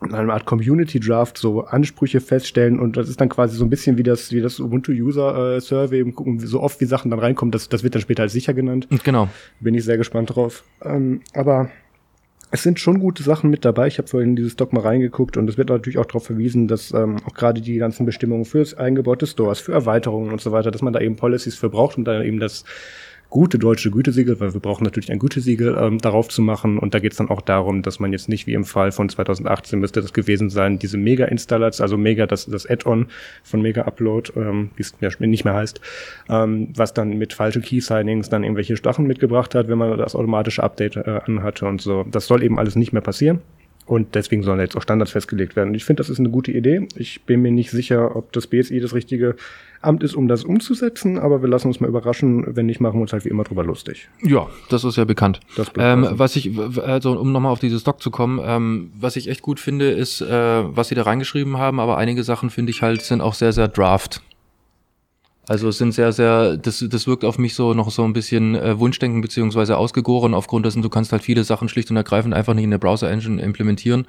[0.02, 3.70] in einer Art Community Draft so Ansprüche feststellen und das ist dann quasi so ein
[3.70, 7.12] bisschen wie das wie das Ubuntu User äh, Survey und gucken so oft wie Sachen
[7.12, 9.30] dann reinkommen das das wird dann später als sicher genannt Genau.
[9.60, 11.70] bin ich sehr gespannt drauf ähm, aber
[12.52, 13.88] es sind schon gute Sachen mit dabei.
[13.88, 16.94] Ich habe vorhin dieses Doc mal reingeguckt und es wird natürlich auch darauf verwiesen, dass
[16.94, 20.82] ähm, auch gerade die ganzen Bestimmungen fürs eingebaute Stores, für Erweiterungen und so weiter, dass
[20.82, 22.64] man da eben Policies für braucht, um da eben das
[23.36, 26.80] gute deutsche Gütesiegel, weil wir brauchen natürlich ein Gütesiegel, ähm, darauf zu machen.
[26.80, 29.10] Und da geht es dann auch darum, dass man jetzt nicht wie im Fall von
[29.10, 33.08] 2018 müsste das gewesen sein, diese Mega-Installats, also Mega, das, das Add-on
[33.44, 35.82] von Mega Upload, ähm, wie es nicht mehr heißt,
[36.30, 40.64] ähm, was dann mit falschen Key-Signings dann irgendwelche Sachen mitgebracht hat, wenn man das automatische
[40.64, 42.06] Update äh, anhatte und so.
[42.10, 43.42] Das soll eben alles nicht mehr passieren.
[43.86, 45.70] Und deswegen sollen jetzt auch Standards festgelegt werden.
[45.70, 46.88] Und ich finde, das ist eine gute Idee.
[46.96, 49.36] Ich bin mir nicht sicher, ob das BSI das richtige
[49.82, 52.56] Amt ist, um das umzusetzen, aber wir lassen uns mal überraschen.
[52.56, 54.10] Wenn nicht, machen wir uns halt wie immer drüber lustig.
[54.24, 55.40] Ja, das ist ja bekannt.
[55.56, 56.20] Das ähm, passen.
[56.20, 59.60] was ich, also um nochmal auf dieses Doc zu kommen, ähm, was ich echt gut
[59.60, 63.22] finde, ist, äh, was sie da reingeschrieben haben, aber einige Sachen finde ich halt sind
[63.22, 64.24] auch sehr, sehr draft.
[65.48, 68.56] Also es sind sehr, sehr, das, das wirkt auf mich so noch so ein bisschen
[68.56, 72.56] äh, Wunschdenken beziehungsweise ausgegoren, aufgrund dessen, du kannst halt viele Sachen schlicht und ergreifend einfach
[72.56, 74.08] nicht in der Browser-Engine implementieren.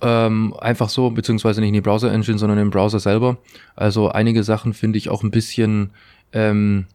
[0.00, 3.38] Ähm, einfach so, beziehungsweise nicht in die Browser-Engine, sondern im Browser selber.
[3.76, 5.90] Also einige Sachen finde ich auch ein bisschen,
[6.32, 6.86] ähm,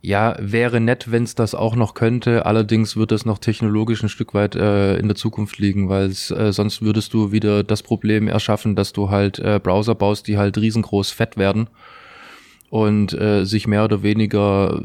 [0.00, 2.46] ja, wäre nett, wenn es das auch noch könnte.
[2.46, 6.52] Allerdings wird es noch technologisch ein Stück weit äh, in der Zukunft liegen, weil äh,
[6.52, 10.56] sonst würdest du wieder das Problem erschaffen, dass du halt äh, Browser baust, die halt
[10.56, 11.68] riesengroß fett werden
[12.70, 14.82] und äh, sich mehr oder weniger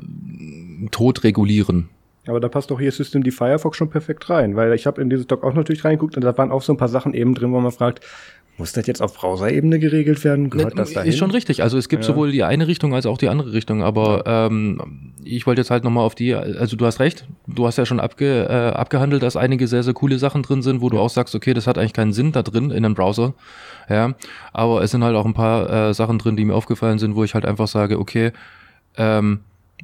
[0.91, 1.89] tot regulieren.
[2.27, 5.09] Aber da passt doch hier System die Firefox schon perfekt rein, weil ich habe in
[5.09, 7.51] dieses Doc auch natürlich reingeguckt und da waren auch so ein paar Sachen eben drin,
[7.51, 8.05] wo man fragt,
[8.61, 10.51] muss das jetzt auf Browser-Ebene geregelt werden?
[10.51, 11.09] Gehört das dahin?
[11.09, 11.63] Ist schon richtig.
[11.63, 12.07] Also es gibt Ja.
[12.07, 13.81] sowohl die eine Richtung als auch die andere Richtung.
[13.81, 17.77] Aber ähm, ich wollte jetzt halt nochmal auf die, also du hast recht, du hast
[17.77, 20.99] ja schon abge, äh, abgehandelt, dass einige sehr, sehr coole Sachen drin sind, wo du
[20.99, 23.33] auch sagst, okay, das hat eigentlich keinen Sinn da drin in einem Browser.
[23.89, 24.13] Ja,
[24.53, 27.23] aber es sind halt auch ein paar äh, Sachen drin, die mir aufgefallen sind, wo
[27.23, 28.31] ich halt einfach sage, okay,
[28.95, 29.39] ähm,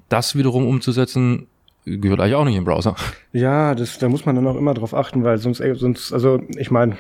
[0.10, 1.48] das wiederum umzusetzen,
[1.86, 2.96] gehört eigentlich auch nicht im Browser.
[3.34, 6.70] Ja, das, da muss man dann auch immer drauf achten, weil sonst, sonst, also ich
[6.70, 6.96] meine,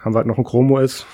[0.00, 1.06] haben wir halt noch ein Chrome OS.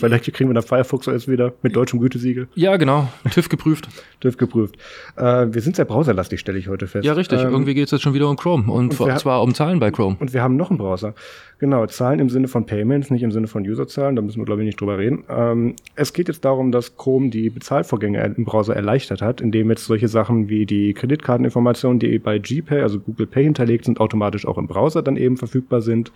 [0.00, 2.48] Vielleicht kriegen wir dann Firefox OS wieder mit deutschem Gütesiegel.
[2.54, 3.08] Ja, genau.
[3.32, 3.88] TÜV geprüft.
[4.20, 4.76] TÜV geprüft.
[5.16, 7.04] Äh, wir sind sehr browserlastig, stelle ich heute fest.
[7.04, 7.40] Ja, richtig.
[7.40, 8.70] Ähm, Irgendwie geht's jetzt schon wieder um Chrome.
[8.72, 10.16] Und, und wir- zwar um Zahlen bei Chrome.
[10.20, 11.14] Und wir haben noch einen Browser.
[11.58, 14.62] Genau, Zahlen im Sinne von Payments, nicht im Sinne von Userzahlen, da müssen wir, glaube
[14.62, 15.24] ich, nicht drüber reden.
[15.28, 19.84] Ähm, es geht jetzt darum, dass Chrome die Bezahlvorgänge im Browser erleichtert hat, indem jetzt
[19.84, 24.56] solche Sachen wie die Kreditkarteninformationen, die bei GPay, also Google Pay hinterlegt sind, automatisch auch
[24.56, 26.12] im Browser dann eben verfügbar sind.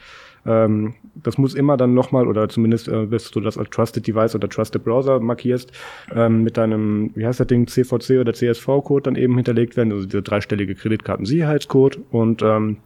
[0.46, 4.34] Ähm, das muss immer dann nochmal, oder zumindest äh, bis du das als Trusted Device
[4.34, 5.72] oder Trusted Browser markierst,
[6.14, 10.06] ähm, mit deinem, wie heißt das Ding, CVC oder CSV-Code dann eben hinterlegt werden, also
[10.06, 12.78] dieser dreistellige Kreditkartensicherheitscode und ähm,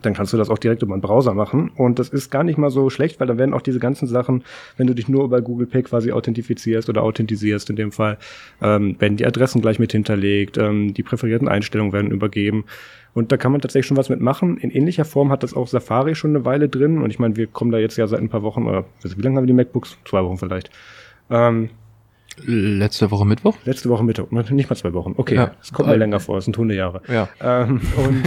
[0.00, 1.70] dann kannst du das auch direkt über den Browser machen.
[1.76, 4.44] Und das ist gar nicht mal so schlecht, weil dann werden auch diese ganzen Sachen,
[4.76, 8.18] wenn du dich nur über Google Pay quasi authentifizierst oder authentisierst in dem Fall,
[8.62, 12.64] ähm, werden die Adressen gleich mit hinterlegt, ähm, die präferierten Einstellungen werden übergeben.
[13.14, 14.56] Und da kann man tatsächlich schon was mitmachen.
[14.56, 17.02] In ähnlicher Form hat das auch Safari schon eine Weile drin.
[17.02, 19.22] Und ich meine, wir kommen da jetzt ja seit ein paar Wochen, oder also wie
[19.22, 19.98] lange haben wir die MacBooks?
[20.06, 20.70] Zwei Wochen vielleicht.
[21.28, 21.68] Ähm,
[22.44, 23.56] Letzte Woche Mittwoch?
[23.64, 25.14] letzte Woche Mittag, nicht mal zwei Wochen.
[25.16, 25.50] Okay, Ja.
[25.62, 27.02] es kommt mir Äh, länger vor, es sind Hundejahre.
[27.08, 27.28] Ja.
[27.40, 28.22] Ähm, und,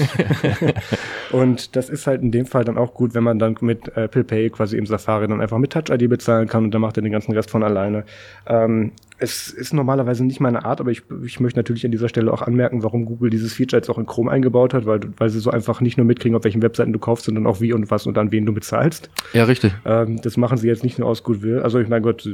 [1.31, 4.23] und das ist halt in dem Fall dann auch gut, wenn man dann mit Apple
[4.23, 7.03] Pay quasi im Safari dann einfach mit Touch ID bezahlen kann und dann macht er
[7.03, 8.05] den ganzen Rest von alleine.
[8.47, 12.33] Ähm, es ist normalerweise nicht meine Art, aber ich, ich möchte natürlich an dieser Stelle
[12.33, 15.39] auch anmerken, warum Google dieses Feature jetzt auch in Chrome eingebaut hat, weil, weil sie
[15.39, 18.05] so einfach nicht nur mitkriegen, auf welchen Webseiten du kaufst, sondern auch wie und was
[18.07, 19.09] und an wen du bezahlst.
[19.33, 19.73] Ja, richtig.
[19.85, 21.61] Ähm, das machen sie jetzt nicht nur aus Goodwill.
[21.61, 22.27] Also ich mein Gott,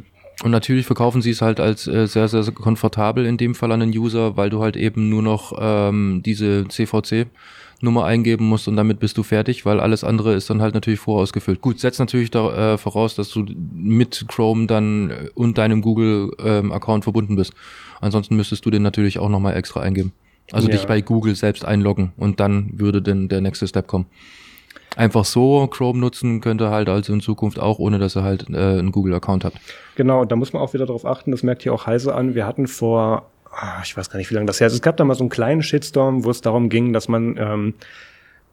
[0.44, 3.72] Und natürlich verkaufen sie es halt als äh, sehr, sehr, sehr komfortabel in dem Fall
[3.72, 8.76] an den User, weil du halt eben nur noch ähm, diese CVC-Nummer eingeben musst und
[8.76, 11.62] damit bist du fertig, weil alles andere ist dann halt natürlich vorausgefüllt.
[11.62, 17.04] Gut, setzt natürlich da, äh, voraus, dass du mit Chrome dann äh, und deinem Google-Account
[17.04, 17.54] verbunden bist.
[18.00, 20.12] Ansonsten müsstest du den natürlich auch nochmal extra eingeben.
[20.52, 20.74] Also Ja.
[20.74, 24.08] dich bei Google selbst einloggen und dann würde denn der nächste Step kommen.
[24.98, 28.58] Einfach so Chrome nutzen könnte halt also in Zukunft auch, ohne dass er halt äh,
[28.58, 29.54] einen Google-Account hat.
[29.96, 32.36] Genau, und da muss man auch wieder darauf achten, das merkt hier auch Heise an.
[32.36, 34.74] Wir hatten vor, ah, ich weiß gar nicht, wie lange das her ist.
[34.74, 37.74] Es gab da mal so einen kleinen Shitstorm, wo es darum ging, dass man, ähm,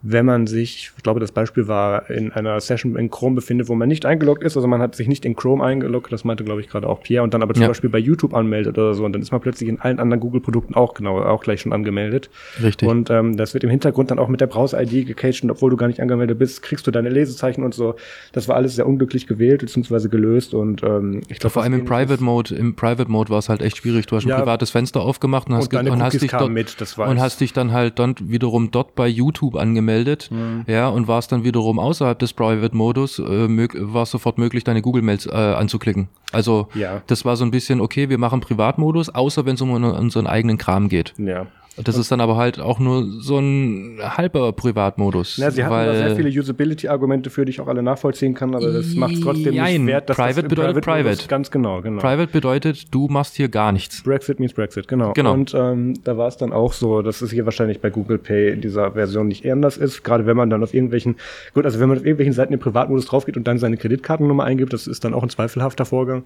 [0.00, 3.74] wenn man sich, ich glaube, das Beispiel war, in einer Session in Chrome befindet, wo
[3.74, 6.61] man nicht eingeloggt ist, also man hat sich nicht in Chrome eingeloggt, das meinte, glaube
[6.61, 7.68] ich, gerade auch Pierre, und dann aber zum Ja.
[7.68, 10.74] Beispiel bei YouTube anmeldet oder so, und dann ist man plötzlich in allen anderen Google-Produkten
[10.74, 12.30] auch genau, auch gleich schon angemeldet.
[12.62, 12.88] Richtig.
[12.88, 15.76] Und ähm, das wird im Hintergrund dann auch mit der Browser-ID gecaged und obwohl du
[15.76, 17.96] gar nicht angemeldet bist, kriegst du deine Lesezeichen und so.
[18.32, 20.08] Das war alles sehr unglücklich gewählt bzw.
[20.08, 23.30] gelöst und ähm, ich glaube Vor allem im was ähnliches- Private Mode, im Private Mode
[23.30, 24.06] war es halt echt schwierig.
[24.06, 24.38] Du hast ein Ja.
[24.38, 27.40] privates Fenster aufgemacht und hast, Und und hast dich dort mit, das war und hast
[27.40, 29.88] dich dann halt dann wiederum dort bei YouTube angemeldet,
[30.31, 30.64] Mhm.
[30.66, 34.83] ja, und warst dann wiederum außerhalb des Private Modus, äh, war es sofort möglich, deine
[34.83, 36.09] Google-Mails äh, anzuklicken.
[36.33, 37.03] Also Ja.
[37.07, 40.59] das war so ein bisschen, okay, wir machen Privatmodus, außer wenn es um unseren eigenen
[40.59, 41.14] Kram geht.
[41.18, 41.46] Ja.
[41.84, 45.36] Das ist dann aber halt auch nur so ein halber Privatmodus.
[45.36, 48.72] Ja, sie weil, da sehr viele Usability-Argumente für, die ich auch alle nachvollziehen kann, aber
[48.72, 49.82] das macht es trotzdem Jein.
[49.84, 51.28] nicht wert, dass Private das bedeutet Private Modus- private.
[51.28, 52.00] Ganz genau, genau.
[52.00, 54.02] Private bedeutet, du machst hier gar nichts.
[54.02, 55.12] Brexit means Brexit, genau.
[55.12, 55.32] Genau.
[55.32, 58.50] Und ähm, da war es dann auch so, dass es hier wahrscheinlich bei Google Pay
[58.52, 60.02] in dieser Version nicht anders ist.
[60.04, 61.16] Gerade wenn man dann auf irgendwelchen,
[61.54, 64.72] gut, also wenn man auf irgendwelchen Seiten im Privatmodus draufgeht und dann seine Kreditkartennummer eingibt,
[64.72, 66.24] das ist dann auch ein zweifelhafter Vorgang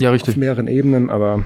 [0.00, 0.36] Ja, auf richtig.
[0.36, 1.44] mehreren Ebenen, aber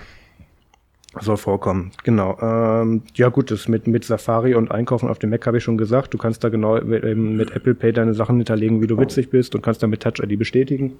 [1.20, 1.92] soll vorkommen.
[2.04, 2.38] Genau.
[2.40, 5.78] Ähm, ja gut, das mit, mit Safari und Einkaufen auf dem Mac habe ich schon
[5.78, 6.12] gesagt.
[6.12, 9.30] Du kannst da genau mit, ähm, mit Apple Pay deine Sachen hinterlegen, wie du witzig
[9.30, 10.98] bist und kannst dann mit Touch ID bestätigen.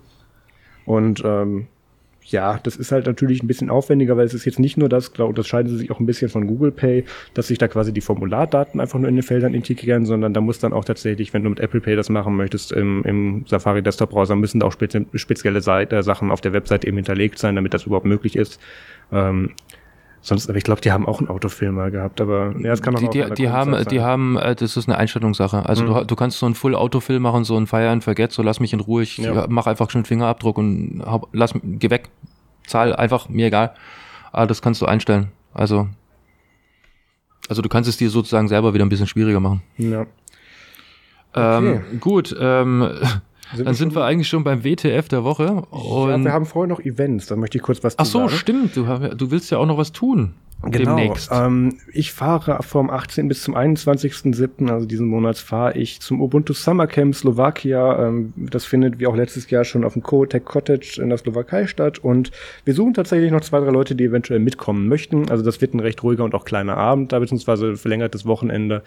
[0.86, 1.66] Und ähm,
[2.30, 5.12] ja, das ist halt natürlich ein bisschen aufwendiger, weil es ist jetzt nicht nur das,
[5.12, 7.92] glaube das scheiden sie sich auch ein bisschen von Google Pay, dass sich da quasi
[7.92, 11.42] die Formulardaten einfach nur in den Feldern integrieren, sondern da muss dann auch tatsächlich, wenn
[11.42, 14.72] du mit Apple Pay das machen möchtest, im, im Safari Desktop Browser müssen da auch
[14.72, 18.60] spezi spezielle Seite, Sachen auf der Website eben hinterlegt sein, damit das überhaupt möglich ist.
[19.10, 19.52] Ähm,
[20.20, 22.98] sonst, aber ich glaube, die haben auch einen Autofilmer gehabt, aber ja, es kann auch
[23.00, 24.04] Die, die, haben, Grundsatz die sein.
[24.06, 25.64] haben, äh, das ist eine Einstellungssache.
[25.66, 25.94] Also Mhm.
[25.94, 28.72] du, du kannst so einen Full-Autofill machen, so ein Fire and Forget, so lass mich
[28.72, 29.46] in Ruhe, ich Ja.
[29.48, 32.08] mach einfach schon Fingerabdruck und hab, lass, geh weg,
[32.66, 33.74] zahl einfach, mir egal.
[34.32, 35.28] Aber das kannst du einstellen.
[35.54, 35.88] Also,
[37.48, 39.62] also du kannst es dir sozusagen selber wieder ein bisschen schwieriger machen.
[39.78, 40.06] Ja.
[41.34, 42.88] Ähm, gut, ähm,
[43.54, 45.44] Sind dann sind schon- wir eigentlich schon beim WTF der Woche.
[45.72, 48.30] ja, wir haben vorher noch Events, da möchte ich kurz was ach so, sagen.
[48.30, 48.76] stimmt.
[48.76, 50.34] Du, du willst ja auch noch was tun.
[50.62, 50.96] Genau.
[50.96, 51.30] Demnächst.
[51.32, 53.28] Ähm, ich fahre vom 18.
[53.28, 58.08] bis zum 21.07., also diesen Monats, fahre ich zum Ubuntu Summer Camp Slowakia.
[58.08, 61.68] Ähm, das findet wie auch letztes Jahr schon auf dem Coatec Cottage in der Slowakei
[61.68, 61.98] statt.
[62.00, 62.32] Und
[62.64, 65.30] wir suchen tatsächlich noch zwei, drei Leute, die eventuell mitkommen möchten.
[65.30, 68.82] Also das wird ein recht ruhiger und auch kleiner Abend, da beziehungsweise verlängertes Wochenende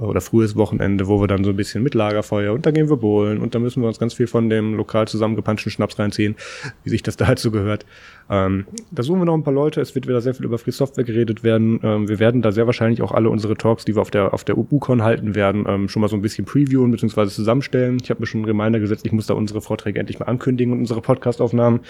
[0.00, 2.96] oder frühes Wochenende, wo wir dann so ein bisschen mit Lagerfeuer und da gehen wir
[2.96, 6.36] bowlen und da müssen wir uns ganz viel von dem lokal zusammengepanschten Schnaps reinziehen,
[6.84, 7.86] wie sich das da halt gehört.
[8.28, 9.80] Ähm, da suchen wir noch ein paar Leute.
[9.80, 11.80] Es wird wieder sehr viel über Free Software geredet werden.
[11.82, 14.44] Ähm, wir werden da sehr wahrscheinlich auch alle unsere Talks, die wir auf der auf
[14.44, 17.26] der UbuCon halten werden, ähm, schon mal so ein bisschen previewen bzw.
[17.26, 17.98] zusammenstellen.
[18.02, 20.72] Ich habe mir schon einen Reminder gesetzt, ich muss da unsere Vorträge endlich mal ankündigen
[20.72, 21.80] und unsere Podcastaufnahmen.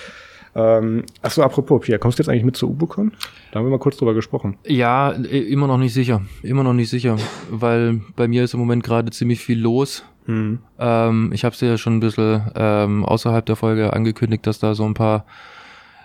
[0.55, 3.13] Ähm, achso, apropos, Pierre, kommst du jetzt eigentlich mit zur UBUCON?
[3.53, 4.57] Da haben wir mal kurz drüber gesprochen.
[4.67, 6.23] Ja, immer noch nicht sicher.
[6.43, 7.17] Immer noch nicht sicher,
[7.51, 10.05] weil bei mir ist im Moment gerade ziemlich viel los.
[10.27, 10.59] Hm.
[10.79, 14.75] Ähm, ich habe es ja schon ein bisschen ähm, außerhalb der Folge angekündigt, dass da
[14.75, 15.25] so ein paar,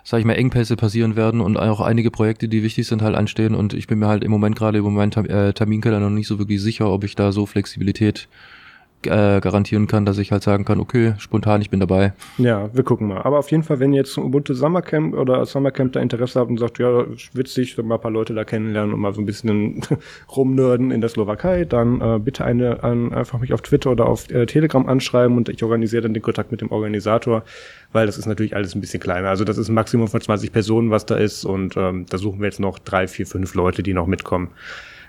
[0.03, 3.55] sag ich mal, Engpässe passieren werden und auch einige Projekte, die wichtig sind, halt anstehen.
[3.55, 6.37] Und ich bin mir halt im Moment gerade über meinen äh, Terminkeller noch nicht so
[6.37, 8.64] wirklich sicher, ob ich da so Flexibilität äh,
[9.03, 12.13] garantieren kann, dass ich halt sagen kann, okay, spontan, ich bin dabei.
[12.37, 13.21] Ja, wir gucken mal.
[13.21, 16.49] Aber auf jeden Fall, wenn ihr jetzt zum Ubuntu Summercamp oder Summercamp da Interesse habt
[16.49, 19.81] und sagt, ja, witzig, mal ein paar Leute da kennenlernen und mal so ein bisschen
[20.35, 24.29] rumnörden in der Slowakei, dann äh, bitte eine, ein, einfach mich auf Twitter oder auf
[24.31, 27.43] äh, Telegram anschreiben und ich organisiere dann den Kontakt mit dem Organisator,
[27.91, 29.29] weil das ist natürlich alles ein bisschen kleiner.
[29.29, 32.39] Also das ist ein Maximum von 20 Personen, was da ist und ähm, da suchen
[32.39, 34.49] wir jetzt noch drei, vier, fünf Leute, die noch mitkommen.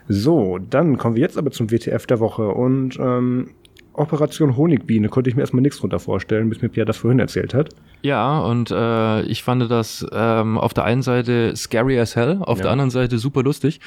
[0.09, 3.51] So, dann kommen wir jetzt aber zum WTF der Woche und ähm,
[3.99, 7.55] Operation Honigbiene konnte ich mir erstmal nichts drunter vorstellen, bis mir Pierre das vorhin erzählt
[7.55, 7.71] hat.
[8.03, 12.59] Ja, und äh, ich fand das ähm, auf der einen Seite scary as hell, auf
[12.59, 12.65] ja.
[12.65, 13.81] der anderen Seite super lustig.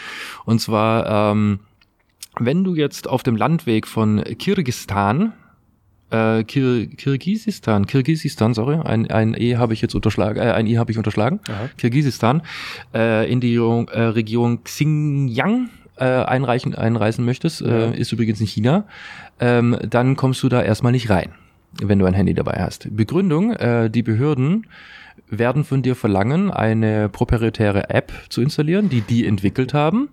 [0.45, 1.59] Und zwar, ähm,
[2.39, 5.33] wenn du jetzt auf dem Landweg von Kirgistan
[6.11, 10.77] äh, Kir Kirgisistan, Kirgisistan, sorry, ein, ein E habe ich jetzt unterschlagen, äh, ein I
[10.77, 11.69] habe ich unterschlagen, Aha.
[11.77, 12.41] Kirgisistan,
[12.93, 18.85] äh, in die äh, Region Xinjiang äh, einreichen, einreisen möchtest, äh, ist übrigens in China,
[19.39, 21.31] ähm, dann kommst du da erstmal nicht rein,
[21.81, 22.95] wenn du ein Handy dabei hast.
[22.95, 24.65] Begründung, äh, die Behörden
[25.29, 30.09] werden von dir verlangen, eine proprietäre App zu installieren, die die entwickelt haben.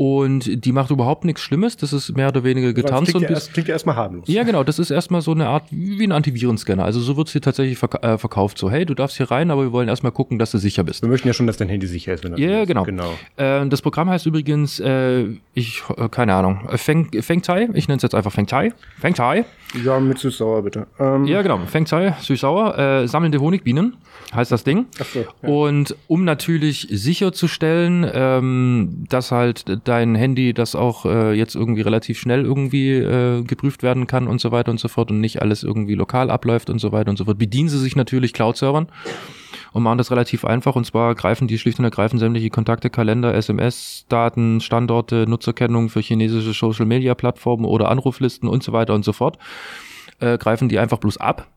[0.00, 1.76] Und die macht überhaupt nichts Schlimmes.
[1.76, 3.04] Das ist mehr oder weniger getan.
[3.04, 4.26] Das klingt, ja, erst, klingt ja erstmal harmlos.
[4.28, 4.64] Ja, genau.
[4.64, 6.82] Das ist erstmal so eine Art wie ein Antivirenscanner.
[6.82, 8.56] Also so wird es hier tatsächlich verk äh, verkauft.
[8.56, 11.02] So, hey, du darfst hier rein, aber wir wollen erstmal gucken, dass du sicher bist.
[11.02, 12.24] Wir möchten ja schon, dass dein Handy sicher ist.
[12.24, 12.84] Wenn ja, yeah, genau.
[12.84, 13.12] genau.
[13.36, 17.68] Äh, das Programm heißt übrigens, äh, ich, äh, keine Ahnung, Feng, Feng Tai.
[17.74, 18.72] Ich nenne es jetzt einfach Feng Tai.
[18.98, 19.44] Feng Tai.
[19.84, 20.86] Ja, mit süß-sauer bitte.
[20.98, 21.26] Ähm.
[21.26, 21.58] Ja, genau.
[21.66, 22.78] Feng Tai, süß-sauer.
[22.78, 23.98] Äh, sammelnde Honigbienen
[24.34, 24.86] heißt das Ding.
[24.98, 25.48] Ach so, ja.
[25.48, 32.18] Und um natürlich sicherzustellen, ähm, dass halt dein Handy das auch äh, jetzt irgendwie relativ
[32.18, 35.64] schnell irgendwie äh, geprüft werden kann und so weiter und so fort und nicht alles
[35.64, 38.86] irgendwie lokal abläuft und so weiter und so fort, bedienen sie sich natürlich Cloud-Servern
[39.72, 40.76] und machen das relativ einfach.
[40.76, 46.52] Und zwar greifen die schlicht und ergreifend sämtliche Kontakte, Kalender, SMS-Daten, Standorte, Nutzerkennung für chinesische
[46.52, 49.38] Social-Media-Plattformen oder Anruflisten und so weiter und so fort,
[50.20, 51.48] äh, greifen die einfach bloß ab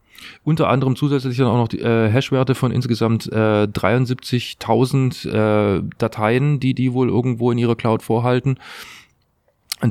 [0.43, 6.59] unter anderem zusätzlich dann auch noch die äh, Hash-Werte von insgesamt äh, 73.000 äh, Dateien,
[6.59, 8.57] die die wohl irgendwo in ihrer Cloud vorhalten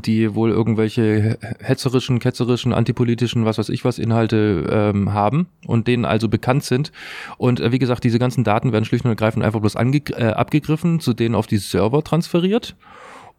[0.01, 6.07] die wohl irgendwelche hetzerischen, ketzerischen, antipolitischen, was weiß ich was Inhalte ähm, haben und denen
[6.07, 6.93] also bekannt sind.
[7.37, 11.01] Und äh, wie gesagt, diese ganzen Daten werden schlicht und ergreifend einfach bloß äh, abgegriffen,
[11.01, 12.75] zu denen auf die Server transferiert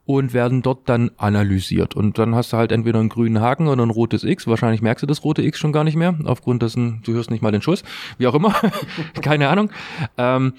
[0.05, 1.95] und werden dort dann analysiert.
[1.95, 4.47] Und dann hast du halt entweder einen grünen Haken oder ein rotes X.
[4.47, 7.41] Wahrscheinlich merkst du das rote X schon gar nicht mehr, aufgrund dessen, du hörst nicht
[7.41, 7.83] mal den Schuss.
[8.17, 8.53] Wie auch immer.
[9.21, 9.71] Keine Ahnung.
[10.17, 10.53] Ähm,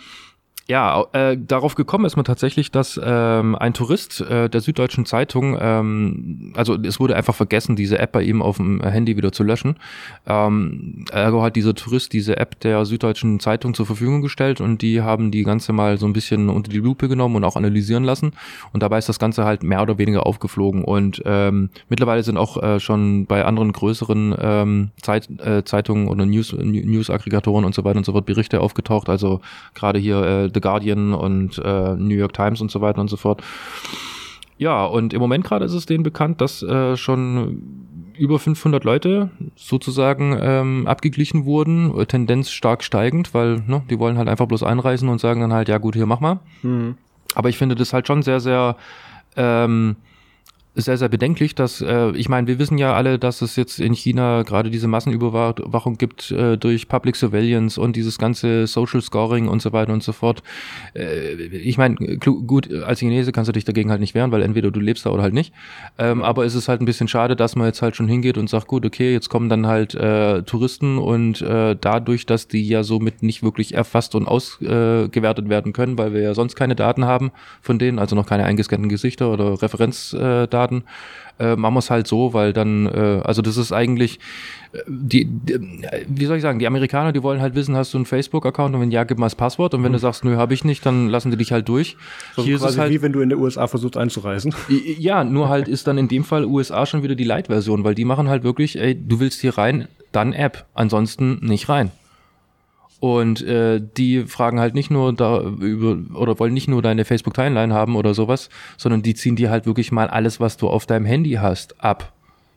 [0.67, 5.59] ja, äh, darauf gekommen ist man tatsächlich, dass ähm, ein Tourist äh, der Süddeutschen Zeitung,
[5.61, 9.43] ähm, also es wurde einfach vergessen, diese App bei ihm auf dem Handy wieder zu
[9.43, 9.77] löschen.
[10.27, 15.03] Ähm, ergo hat dieser Tourist diese App der Süddeutschen Zeitung zur Verfügung gestellt und die
[15.03, 18.33] haben die ganze mal so ein bisschen unter die Lupe genommen und auch analysieren lassen.
[18.73, 20.83] Und dabei ist das Ganze halt mehr oder weniger aufgeflogen.
[20.83, 26.25] Und ähm, mittlerweile sind auch äh, schon bei anderen größeren ähm, Zeit, äh, Zeitungen oder
[26.25, 29.11] News, News-Aggregatoren und so weiter und so fort Berichte aufgetaucht.
[29.11, 29.43] Also
[29.75, 33.17] gerade hier äh, The Guardian und äh, New York Times und so weiter und so
[33.17, 33.43] fort.
[34.57, 39.31] Ja, und im Moment gerade ist es denen bekannt, dass äh, schon über 500 Leute
[39.57, 45.09] sozusagen ähm, abgeglichen wurden, Tendenz stark steigend, weil ne, die wollen halt einfach bloß einreisen
[45.09, 46.39] und sagen dann halt, ja gut, hier mach mal.
[46.63, 46.95] Mhm.
[47.35, 48.77] Aber ich finde das halt schon sehr, sehr
[49.37, 49.97] ähm,
[50.75, 53.93] sehr, sehr bedenklich, dass, äh, ich meine, wir wissen ja alle, dass es jetzt in
[53.95, 59.63] China gerade diese Massenüberwachung gibt äh, durch Public Surveillance und dieses ganze Social Scoring und
[59.63, 60.43] so weiter und so fort.
[60.95, 64.73] Äh, ich meine, gut, als Chinese kannst du dich dagegen halt nicht wehren, weil entweder
[64.73, 65.55] du lebst da oder halt nicht.
[65.97, 68.51] Ähm, aber es ist halt ein bisschen schade, dass man jetzt halt schon hingeht und
[68.51, 72.83] sagt, gut, okay, jetzt kommen dann halt äh, Touristen und äh, dadurch, dass die ja
[72.83, 77.05] somit nicht wirklich erfasst und ausgewertet äh, werden können, weil wir ja sonst keine Daten
[77.05, 80.85] haben von denen, also noch keine eingescannten Gesichter oder Referenzdaten, äh, Daten.
[81.37, 84.21] Äh, machen wir es halt so, weil dann, äh, also das ist eigentlich,
[84.73, 85.59] äh, die, die,
[86.07, 88.81] wie soll ich sagen, die Amerikaner, die wollen halt wissen, hast du einen Facebook-Account und
[88.81, 89.95] wenn ja, gib mal das Passwort und wenn mhm.
[89.95, 91.97] du sagst, nö, habe ich nicht, dann lassen die dich halt durch.
[92.37, 94.55] So Hier quasi ist es halt, wie wenn du in der USA versuchst einzureisen.
[94.99, 98.05] Ja, nur halt ist dann in dem Fall USA schon wieder die Light-Version, weil die
[98.05, 101.91] machen halt wirklich, ey, du willst hier rein, dann App, ansonsten nicht rein.
[103.05, 107.35] Und äh, die fragen halt nicht nur da über oder wollen nicht nur deine Facebook
[107.35, 110.87] Timeline haben oder sowas, sondern die ziehen dir halt wirklich mal alles, was du auf
[110.87, 112.15] deinem Handy hast, ab.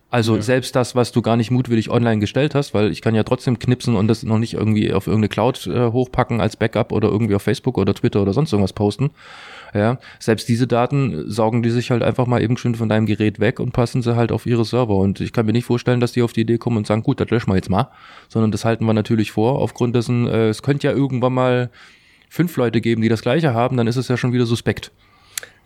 [0.09, 0.41] Also ja.
[0.41, 3.59] selbst das, was du gar nicht mutwillig online gestellt hast, weil ich kann ja trotzdem
[3.59, 7.35] knipsen und das noch nicht irgendwie auf irgendeine Cloud äh, hochpacken als Backup oder irgendwie
[7.35, 9.09] auf Facebook oder Twitter oder sonst irgendwas posten.
[9.73, 13.39] Ja, selbst diese Daten saugen die sich halt einfach mal eben schön von deinem Gerät
[13.39, 14.95] weg und passen sie halt auf ihre Server.
[14.95, 17.19] Und ich kann mir nicht vorstellen, dass die auf die Idee kommen und sagen, gut,
[17.19, 17.89] das löschen wir jetzt mal,
[18.29, 19.59] sondern das halten wir natürlich vor.
[19.59, 21.69] Aufgrund dessen, äh, es könnte ja irgendwann mal
[22.29, 24.91] fünf Leute geben, die das gleiche haben, dann ist es ja schon wieder suspekt.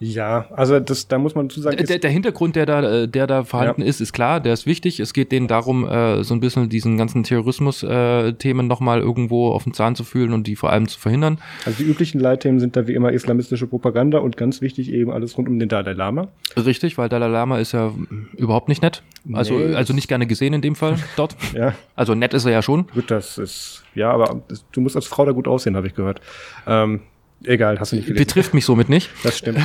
[0.03, 1.77] Ja, also das, da muss man zu sagen.
[1.77, 3.87] Der, der Hintergrund, der da, äh, der da vorhanden ja.
[3.87, 4.99] ist, ist klar, der ist wichtig.
[4.99, 9.63] Es geht denen darum, äh, so ein bisschen diesen ganzen Terrorismus-Themen äh, nochmal irgendwo auf
[9.63, 11.37] den Zahn zu fühlen und die vor allem zu verhindern.
[11.67, 15.37] Also die üblichen Leitthemen sind da wie immer islamistische Propaganda und ganz wichtig eben alles
[15.37, 16.29] rund um den Dalai Lama.
[16.57, 17.93] Richtig, weil Dalai Lama ist ja
[18.35, 19.03] überhaupt nicht nett.
[19.31, 21.35] Also, nee, also nicht gerne gesehen in dem Fall dort.
[21.53, 21.75] ja.
[21.95, 22.87] Also nett ist er ja schon.
[22.87, 26.21] Gut, das ist, ja, aber du musst als Frau da gut aussehen, habe ich gehört.
[26.65, 27.01] Ähm,
[27.45, 28.25] Egal, hast du nicht gelesen.
[28.25, 29.09] Betrifft mich somit nicht.
[29.23, 29.59] Das stimmt.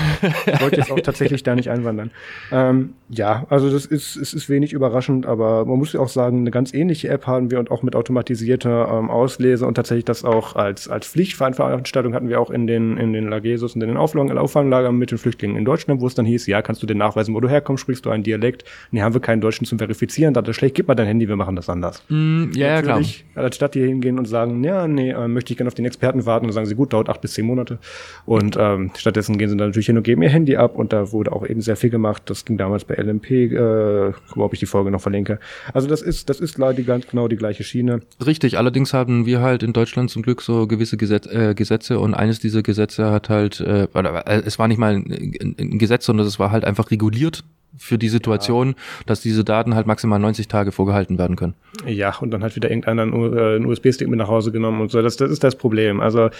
[0.47, 2.11] Ich wollte jetzt auch tatsächlich da nicht einwandern.
[2.51, 6.41] Ähm, ja, also das ist, es ist wenig überraschend, aber man muss ja auch sagen,
[6.41, 10.25] eine ganz ähnliche App haben wir und auch mit automatisierter ähm, Auslese und tatsächlich das
[10.25, 13.97] auch als, als Pflichtveranstaltung hatten wir auch in den, in den Lagesus und in den
[13.97, 16.99] Auflagen, Auffanglagern mit den Flüchtlingen in Deutschland, wo es dann hieß, ja, kannst du den
[16.99, 18.65] nachweisen, wo du herkommst, sprichst du einen Dialekt?
[18.91, 21.37] Nee, haben wir keinen Deutschen zum Verifizieren, da ist schlecht, gib mal dein Handy, wir
[21.37, 22.03] machen das anders.
[22.09, 23.03] Mm, ja, ja, klar.
[23.35, 26.25] Als Stadt hier hingehen und sagen, ja, nee, äh, möchte ich gerne auf den Experten
[26.25, 27.79] warten, und dann sagen sie, gut, dauert acht bis zehn Monate Monate.
[28.25, 31.13] Und ähm, stattdessen gehen sie dann natürlich hin und geben ihr Handy ab und da
[31.13, 32.23] wurde auch eben sehr viel gemacht.
[32.27, 35.39] Das ging damals bei LMP, äh, ob ich die Folge noch verlinke.
[35.73, 38.01] Also das ist, das ist klar die ganz genau die gleiche Schiene.
[38.25, 42.15] Richtig, allerdings haben wir halt in Deutschland zum Glück so gewisse Gesetz, äh, Gesetze und
[42.15, 46.27] eines dieser Gesetze hat halt, äh, äh, es war nicht mal ein, ein Gesetz, sondern
[46.27, 47.45] es war halt einfach reguliert
[47.79, 48.75] für die Situation, ja.
[49.05, 51.55] dass diese Daten halt maximal 90 Tage vorgehalten werden können.
[51.87, 55.03] Ja, und dann hat wieder irgendeiner einen USB-Stick mit nach Hause genommen und so.
[55.03, 56.01] Das, das ist das Problem.
[56.01, 56.31] Also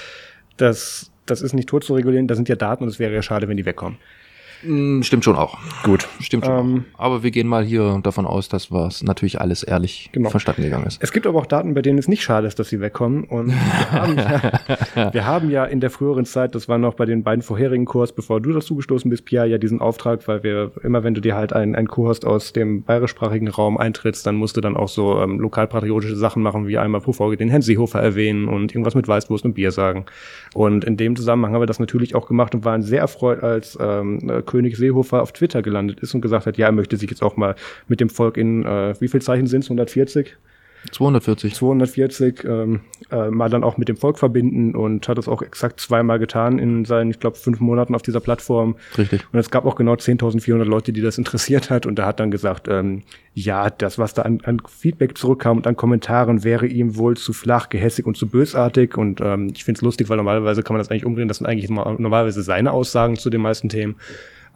[0.57, 3.23] das das ist nicht tot zu regulieren, da sind ja Daten und es wäre ja
[3.23, 3.99] schade, wenn die wegkommen.
[4.63, 5.59] Mm, stimmt schon auch.
[5.83, 6.09] Gut.
[6.21, 7.01] Stimmt schon ähm, auch.
[7.05, 10.31] Aber wir gehen mal hier davon aus, dass was natürlich alles ehrlich genau.
[10.31, 11.03] verstanden gegangen ist.
[11.03, 13.25] Es gibt aber auch Daten, bei denen es nicht schade ist, dass sie wegkommen.
[13.25, 17.05] Und wir haben, ja, wir haben ja in der früheren Zeit, das war noch bei
[17.05, 20.73] den beiden vorherigen Kurs, bevor du dazu gestoßen bist, Pia, ja diesen Auftrag, weil wir
[20.83, 24.57] immer, wenn du dir halt einen, einen Kurs aus dem bayerischsprachigen Raum eintrittst, dann musst
[24.57, 28.01] du dann auch so ähm, lokalpatriotische Sachen machen, wie einmal pro Folge den Herrn Seehofer
[28.01, 30.07] erwähnen und irgendwas mit Weißwurst und Bier sagen.
[30.55, 33.77] Und in dem Zusammenhang haben wir das natürlich auch gemacht und waren sehr erfreut, als
[33.81, 37.23] ähm, König Seehofer auf Twitter gelandet ist und gesagt hat, ja, er möchte sich jetzt
[37.23, 37.55] auch mal
[37.89, 40.37] mit dem Volk in, äh, wie viel Zeichen sind es, 140?
[40.93, 41.55] 240.
[41.55, 42.81] 240 ähm,
[43.11, 46.59] äh, mal dann auch mit dem Volk verbinden und hat das auch exakt zweimal getan
[46.59, 48.77] in seinen, ich glaube, fünf Monaten auf dieser Plattform.
[48.97, 49.25] Richtig.
[49.33, 52.31] Und es gab auch genau 10.400 Leute, die das interessiert hat und er hat dann
[52.31, 53.03] gesagt, ähm,
[53.35, 57.33] ja, das, was da an, an Feedback zurückkam und an Kommentaren, wäre ihm wohl zu
[57.33, 60.81] flach, gehässig und zu bösartig und ähm, ich finde es lustig, weil normalerweise kann man
[60.81, 63.97] das eigentlich umdrehen, das sind eigentlich normalerweise seine Aussagen zu den meisten Themen.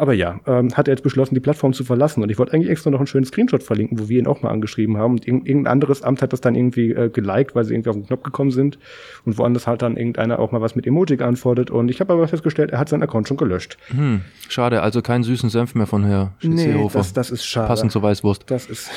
[0.00, 2.22] Aber ja, ähm, hat er jetzt beschlossen, die Plattform zu verlassen.
[2.22, 4.48] Und ich wollte eigentlich extra noch einen schönen Screenshot verlinken, wo wir ihn auch mal
[4.48, 5.12] angeschrieben haben.
[5.12, 8.06] Und irgendein anderes Amt hat das dann irgendwie äh, geliked, weil sie irgendwie auf den
[8.06, 8.78] Knopf gekommen sind.
[9.26, 11.70] Und woanders hat dann irgendeiner auch mal was mit Emoji geantwortet.
[11.70, 13.76] Und ich habe aber festgestellt, er hat seinen Account schon gelöscht.
[13.88, 17.68] Hm, schade, also keinen süßen Senf mehr von Herr Nee, das, das ist schade.
[17.68, 18.44] Passend zur Weißwurst.
[18.46, 18.90] Das ist,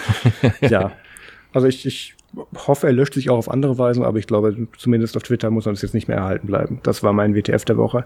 [0.62, 0.92] ja.
[1.52, 2.14] Also ich, ich
[2.66, 5.64] hoffe, er löscht sich auch auf andere Weisen, aber ich glaube, zumindest auf Twitter muss
[5.64, 6.80] man es jetzt nicht mehr erhalten bleiben.
[6.82, 8.04] Das war mein WTF der Woche.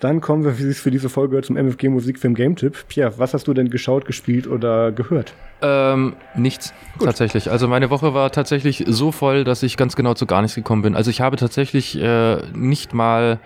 [0.00, 2.84] Dann kommen wir, wie es für diese Folge zum MFG Musikfilm Game Tipp.
[2.88, 5.34] Pierre, was hast du denn geschaut, gespielt oder gehört?
[5.60, 7.06] Ähm, nichts, Gut.
[7.06, 7.50] tatsächlich.
[7.50, 10.82] Also meine Woche war tatsächlich so voll, dass ich ganz genau zu gar nichts gekommen
[10.82, 10.94] bin.
[10.94, 13.40] Also ich habe tatsächlich äh, nicht mal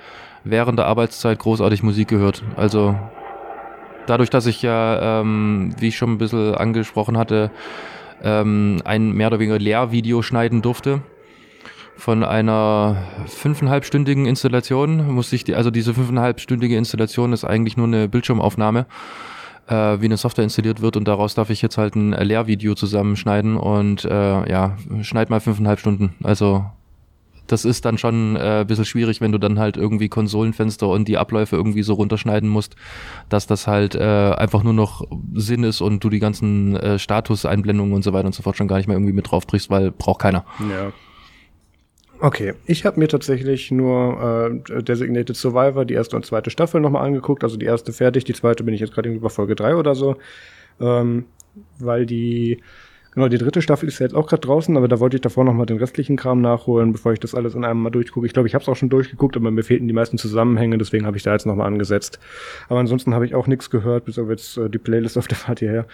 [0.45, 2.43] während der Arbeitszeit großartig Musik gehört.
[2.57, 2.97] Also
[4.07, 7.51] dadurch, dass ich ja, ähm, wie ich schon ein bisschen angesprochen hatte,
[8.23, 11.03] ähm, ein mehr oder weniger Lehrvideo schneiden durfte
[11.97, 15.13] von einer fünfeinhalbstündigen Installation.
[15.13, 18.87] Musste ich die, also diese fünfeinhalbstündige Installation ist eigentlich nur eine Bildschirmaufnahme,
[19.69, 23.57] äh, wie eine Software installiert wird und daraus darf ich jetzt halt ein Lehrvideo zusammenschneiden
[23.57, 26.15] und äh, ja, schneid mal fünfeinhalb Stunden.
[26.23, 26.65] Also
[27.53, 31.07] das ist dann schon äh, ein bisschen schwierig, wenn du dann halt irgendwie Konsolenfenster und
[31.07, 32.77] die Abläufe irgendwie so runterschneiden musst,
[33.29, 37.93] dass das halt äh, einfach nur noch Sinn ist und du die ganzen äh, Statuseinblendungen
[37.93, 39.91] und so weiter und so fort schon gar nicht mehr irgendwie mit drauf brichst, weil
[39.91, 40.45] braucht keiner.
[40.61, 40.93] Ja.
[42.21, 47.05] Okay, ich habe mir tatsächlich nur äh, Designated Survivor, die erste und zweite Staffel nochmal
[47.05, 47.43] angeguckt.
[47.43, 49.97] Also die erste fertig, die zweite bin ich jetzt gerade irgendwie bei Folge drei oder
[49.97, 50.17] so.
[50.81, 51.25] Ähm,
[51.81, 52.63] weil die
[53.15, 55.45] Genau, die dritte Staffel ist ja jetzt auch gerade draußen, aber da wollte ich davor
[55.45, 58.27] noch mal den restlichen Kram nachholen, bevor ich das alles in einem mal durchgucke.
[58.27, 61.05] Ich glaube, ich habe es auch schon durchgeguckt, aber mir fehlten die meisten Zusammenhänge, deswegen
[61.05, 62.19] habe ich da jetzt noch mal angesetzt.
[62.71, 65.37] Aber ansonsten habe ich auch nichts gehört, bis auf jetzt äh, die Playlist auf der
[65.37, 65.87] Fahrt hierher.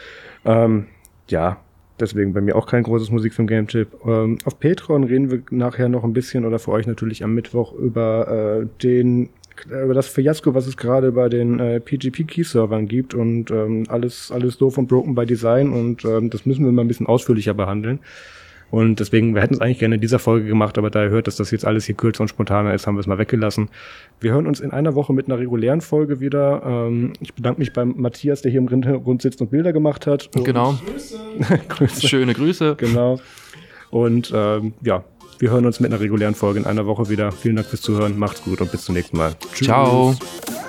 [0.44, 0.86] Ähm,
[1.28, 1.58] ja,
[1.98, 3.88] deswegen bei mir auch kein großes Musikfilm Game Tipp.
[4.06, 7.72] Ähm, auf Patreon reden wir nachher noch ein bisschen oder für euch natürlich am Mittwoch
[7.72, 9.30] über äh, den
[9.66, 14.58] über das Fiasko, was es gerade bei den äh, PGP-Key-Servern gibt und ähm, alles, alles
[14.58, 18.00] doof und broken by Design und ähm, das müssen wir mal ein bisschen ausführlicher behandeln.
[18.70, 21.26] Und deswegen, wir hätten es eigentlich gerne in dieser Folge gemacht, aber da ihr hört,
[21.26, 23.70] dass das jetzt alles hier kürzer und spontaner ist, haben wir es mal weggelassen.
[24.20, 26.62] Wir hören uns in einer Woche mit einer regulären Folge wieder.
[26.66, 30.28] Ähm, ich bedanke mich beim Matthias, der hier im Hintergrund sitzt und Bilder gemacht hat.
[30.36, 30.78] Und Genau.
[30.86, 31.18] Grüße.
[31.68, 32.08] Grüße.
[32.08, 32.74] Schöne Grüße.
[32.76, 33.18] Genau.
[33.90, 35.02] Und ähm, ja,
[35.38, 37.32] wir hören uns mit einer regulären Folge in einer Woche wieder.
[37.32, 39.34] Vielen Dank fürs Zuhören, macht's gut und bis zum nächsten Mal.
[39.54, 40.14] Ciao.
[40.18, 40.67] Tschüss.